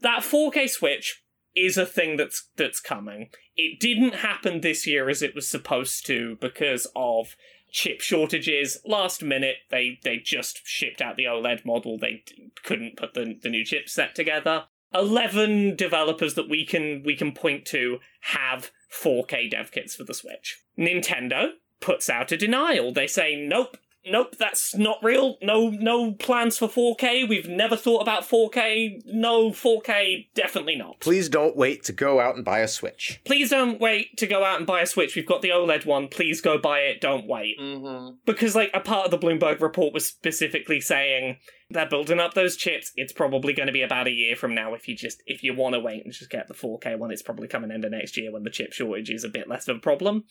[0.00, 1.22] that 4K Switch
[1.54, 3.30] is a thing that's that's coming.
[3.56, 7.36] It didn't happen this year as it was supposed to because of
[7.70, 8.78] chip shortages.
[8.84, 11.98] Last minute, they they just shipped out the OLED model.
[11.98, 12.24] They
[12.62, 14.64] couldn't put the the new chipset together.
[14.94, 20.14] Eleven developers that we can we can point to have 4K dev kits for the
[20.14, 20.60] Switch.
[20.78, 22.92] Nintendo puts out a denial.
[22.92, 23.76] They say, nope,
[24.06, 25.36] nope, that's not real.
[25.42, 27.28] No, no plans for 4K.
[27.28, 29.02] We've never thought about 4K.
[29.06, 31.00] No, 4K, definitely not.
[31.00, 33.20] Please don't wait to go out and buy a Switch.
[33.24, 35.16] Please don't wait to go out and buy a Switch.
[35.16, 36.08] We've got the OLED one.
[36.08, 37.00] Please go buy it.
[37.00, 37.58] Don't wait.
[37.60, 38.16] Mm-hmm.
[38.24, 41.38] Because, like, a part of the Bloomberg report was specifically saying
[41.70, 42.92] they're building up those chips.
[42.96, 45.54] It's probably going to be about a year from now if you just, if you
[45.54, 47.10] want to wait and just get the 4K one.
[47.10, 49.76] It's probably coming into next year when the chip shortage is a bit less of
[49.76, 50.24] a problem.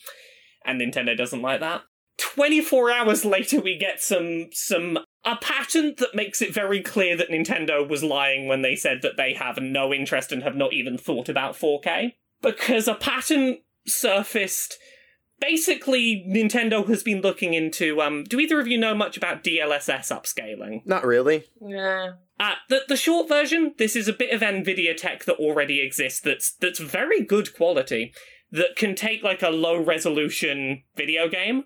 [0.63, 1.82] And Nintendo doesn't like that.
[2.22, 7.30] 24 hours later we get some some a patent that makes it very clear that
[7.30, 10.97] Nintendo was lying when they said that they have no interest and have not even
[10.97, 14.78] thought about 4K because a patent surfaced
[15.39, 20.11] basically Nintendo has been looking into um do either of you know much about DLSS
[20.11, 21.45] upscaling Not really.
[21.59, 22.13] Yeah.
[22.39, 26.22] uh, the the short version, this is a bit of Nvidia tech that already exists
[26.22, 28.13] that's that's very good quality
[28.51, 31.63] that can take like a low resolution video game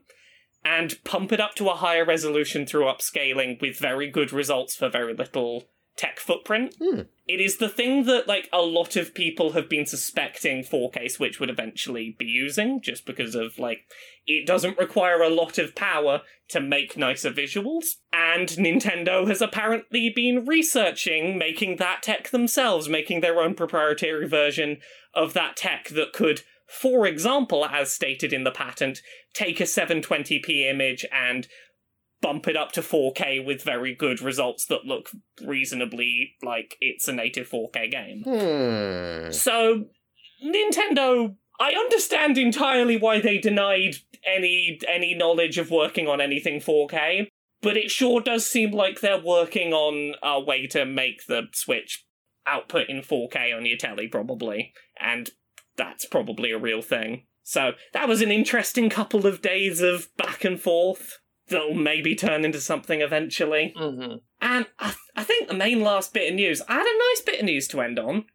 [0.65, 4.89] and pump it up to a higher resolution through upscaling with very good results for
[4.89, 6.75] very little tech footprint.
[6.81, 7.01] Hmm.
[7.27, 11.39] It is the thing that like a lot of people have been suspecting 4K Switch
[11.39, 13.85] would eventually be using, just because of like
[14.27, 17.85] it doesn't require a lot of power to make nicer visuals.
[18.11, 24.77] And Nintendo has apparently been researching making that tech themselves, making their own proprietary version
[25.13, 29.01] of that tech that could, for example, as stated in the patent,
[29.33, 31.47] take a 720p image and
[32.21, 35.11] bump it up to 4K with very good results that look
[35.45, 38.23] reasonably like it's a native 4K game.
[38.23, 39.31] Hmm.
[39.31, 39.85] So,
[40.43, 47.27] Nintendo, I understand entirely why they denied any any knowledge of working on anything 4K,
[47.61, 52.05] but it sure does seem like they're working on a way to make the Switch
[52.47, 55.29] output in 4K on your telly, probably, and
[55.77, 57.25] that's probably a real thing.
[57.43, 62.43] So that was an interesting couple of days of back and forth that'll maybe turn
[62.43, 63.73] into something eventually.
[63.77, 66.97] hmm And I, th- I think the main last bit of news, I had a
[67.11, 68.25] nice bit of news to end on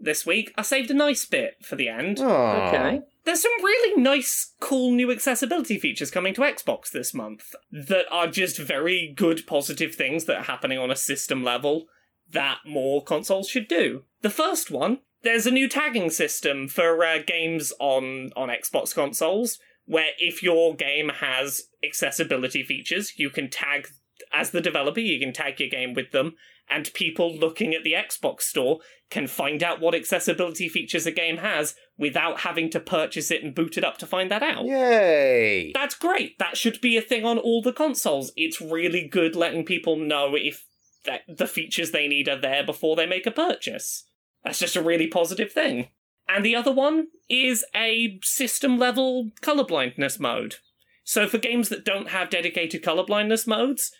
[0.00, 0.52] this week.
[0.56, 2.20] I saved a nice bit for the end.
[2.20, 2.68] Aw.
[2.68, 3.02] Okay.
[3.24, 8.26] There's some really nice, cool new accessibility features coming to Xbox this month that are
[8.28, 11.86] just very good, positive things that are happening on a system level
[12.30, 14.04] that more consoles should do.
[14.22, 19.58] The first one, there's a new tagging system for uh, games on, on Xbox consoles
[19.86, 23.88] where if your game has accessibility features, you can tag,
[24.32, 26.34] as the developer, you can tag your game with them,
[26.70, 28.78] and people looking at the Xbox store
[29.10, 33.54] can find out what accessibility features a game has without having to purchase it and
[33.54, 34.64] boot it up to find that out.
[34.64, 35.72] Yay!
[35.74, 36.38] That's great.
[36.38, 38.32] That should be a thing on all the consoles.
[38.36, 40.64] It's really good letting people know if
[41.04, 44.04] that the features they need are there before they make a purchase.
[44.44, 45.88] That's just a really positive thing.
[46.28, 50.56] And the other one is a system level colorblindness mode.
[51.04, 53.92] So for games that don't have dedicated colorblindness modes,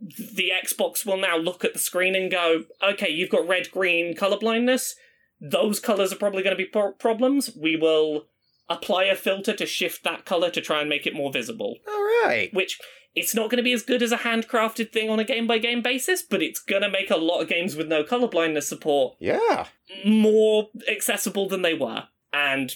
[0.00, 4.14] the Xbox will now look at the screen and go, okay, you've got red green
[4.14, 4.92] colorblindness.
[5.40, 7.50] Those colors are probably going to be pro- problems.
[7.60, 8.26] We will
[8.68, 11.78] apply a filter to shift that color to try and make it more visible.
[11.88, 12.50] All right.
[12.52, 12.78] Which
[13.14, 15.58] it's not going to be as good as a handcrafted thing on a game by
[15.58, 19.16] game basis, but it's going to make a lot of games with no colorblindness support
[19.20, 19.66] Yeah.
[20.04, 22.04] more accessible than they were.
[22.32, 22.74] And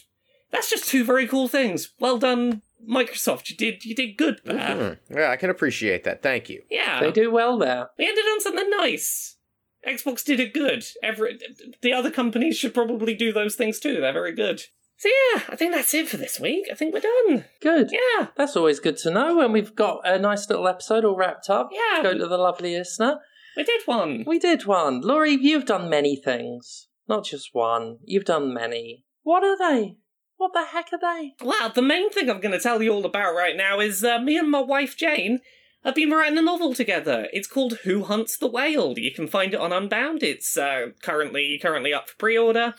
[0.51, 1.93] that's just two very cool things.
[2.01, 3.49] Well done, Microsoft.
[3.51, 4.97] You did you did good there.
[5.09, 5.14] Hmm.
[5.16, 6.22] Yeah, I can appreciate that.
[6.22, 6.62] Thank you.
[6.70, 7.01] Yeah.
[7.01, 7.91] They do well there.
[7.99, 9.37] We ended on something nice.
[9.87, 10.85] Xbox did it good.
[11.03, 11.39] Every
[11.83, 14.01] the other companies should probably do those things too.
[14.01, 14.62] They're very good.
[15.03, 16.69] So yeah, I think that's it for this week.
[16.71, 17.45] I think we're done.
[17.61, 17.91] Good.
[17.91, 21.51] Yeah, That's always good to know when we've got a nice little episode all wrapped
[21.51, 21.71] up.
[21.73, 23.19] yeah, Go to the lovely listener.
[23.57, 24.23] we did one.
[24.25, 25.01] We did one.
[25.01, 26.87] Laurie, you've done many things.
[27.09, 27.99] Not just one.
[28.05, 29.05] You've done many.
[29.25, 29.97] What are they?
[30.37, 31.35] What the heck are they?
[31.45, 34.21] Well, the main thing I'm going to tell you all about right now is uh,
[34.21, 35.41] me and my wife Jane
[35.83, 37.27] have been writing a novel together.
[37.33, 38.97] It's called Who Hunts the Whale.
[38.97, 40.23] You can find it on Unbound.
[40.23, 42.75] It's uh, currently currently up for pre-order.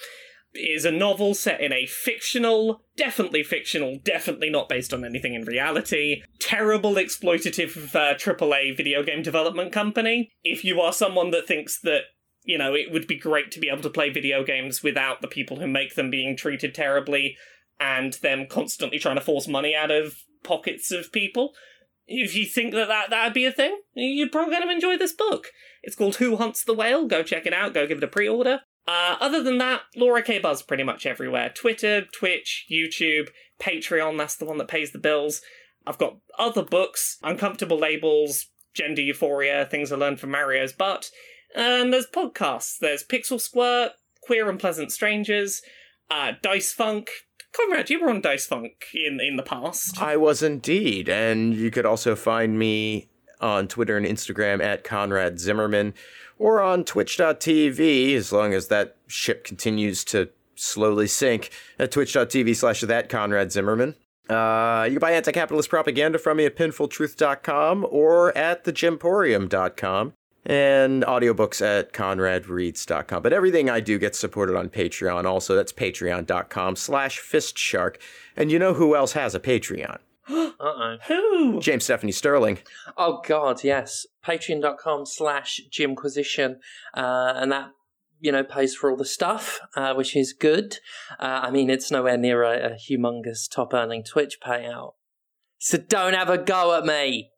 [0.55, 5.45] Is a novel set in a fictional, definitely fictional, definitely not based on anything in
[5.45, 10.31] reality, terrible exploitative uh, AAA video game development company.
[10.43, 12.01] If you are someone that thinks that
[12.45, 15.27] you know, it would be great to be able to play video games without the
[15.27, 17.37] people who make them being treated terribly
[17.79, 21.53] and them constantly trying to force money out of pockets of people.
[22.05, 25.13] If you think that, that that'd be a thing, you're probably going to enjoy this
[25.13, 25.47] book.
[25.81, 27.07] It's called Who Hunts the Whale.
[27.07, 27.73] Go check it out.
[27.73, 28.61] Go give it a pre-order.
[28.87, 30.39] Uh, other than that, Laura K.
[30.39, 31.49] Buzz pretty much everywhere.
[31.49, 33.29] Twitter, Twitch, YouTube,
[33.59, 35.41] Patreon, that's the one that pays the bills.
[35.85, 41.09] I've got other books, Uncomfortable Labels, Gender Euphoria, Things I Learned from Mario's Butt.
[41.55, 42.77] And there's podcasts.
[42.79, 45.61] There's Pixel Squirt, Queer and Pleasant Strangers,
[46.09, 47.09] uh, Dice Funk.
[47.55, 50.01] Conrad, you were on Dice Funk in in the past.
[50.01, 51.07] I was indeed.
[51.07, 53.09] And you could also find me
[53.39, 55.93] on Twitter and Instagram at Conrad Zimmerman
[56.39, 61.49] or on twitch.tv as long as that ship continues to slowly sink
[61.79, 63.95] at twitch.tv slash that Conrad Zimmerman.
[64.29, 70.13] Uh, you can buy anti-capitalist propaganda from me at pinfultruth.com or at thegimporium.com
[70.45, 73.21] and audiobooks at conradreads.com.
[73.21, 75.55] But everything I do gets supported on Patreon also.
[75.55, 77.97] That's patreon.com slash fistshark.
[78.35, 79.99] And you know who else has a Patreon?
[80.29, 80.97] Uh-oh.
[81.07, 81.59] Who?
[81.59, 82.59] James Stephanie Sterling.
[82.97, 84.05] Oh god, yes.
[84.25, 86.59] Patreon.com slash Jimquisition.
[86.93, 87.71] Uh, and that,
[88.19, 90.77] you know, pays for all the stuff, uh, which is good.
[91.19, 94.93] Uh, I mean, it's nowhere near a, a humongous top earning Twitch payout.
[95.59, 97.32] So don't have a go at me.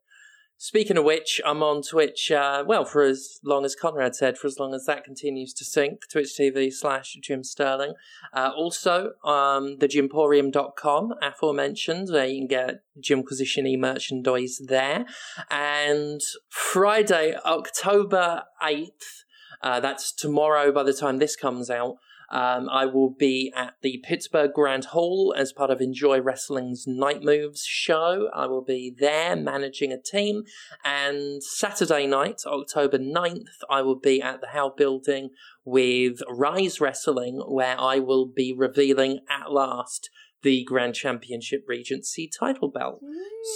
[0.57, 4.47] Speaking of which, I'm on Twitch, uh, well, for as long as Conrad said, for
[4.47, 7.93] as long as that continues to sink, Twitch TV slash Jim Sterling.
[8.33, 15.05] Uh, also, um, thegimporium.com, aforementioned, where you can get Jimquisition e merchandise there.
[15.51, 19.23] And Friday, October 8th,
[19.61, 21.95] Uh, that's tomorrow by the time this comes out.
[22.29, 27.23] Um, I will be at the Pittsburgh Grand Hall as part of Enjoy Wrestling's Night
[27.23, 28.29] Moves show.
[28.33, 30.43] I will be there managing a team.
[30.83, 35.29] And Saturday night, October 9th, I will be at the Howe Building
[35.63, 40.09] with Rise Wrestling, where I will be revealing at last
[40.45, 43.01] the Grand Championship Regency title belt.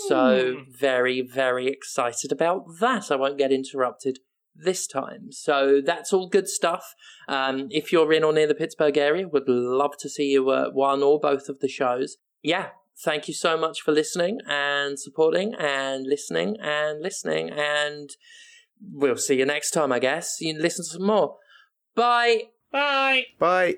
[0.08, 3.12] So, very, very excited about that.
[3.12, 4.20] I won't get interrupted
[4.64, 5.32] this time.
[5.32, 6.96] So that's all good stuff.
[7.28, 10.74] Um, if you're in or near the Pittsburgh area, would love to see you at
[10.74, 12.18] one or both of the shows.
[12.42, 12.68] Yeah,
[13.04, 17.50] thank you so much for listening and supporting and listening and listening.
[17.50, 18.10] And
[18.82, 20.38] we'll see you next time, I guess.
[20.40, 21.38] You listen to some more.
[21.96, 22.44] Bye.
[22.72, 23.26] Bye.
[23.40, 23.78] Bye.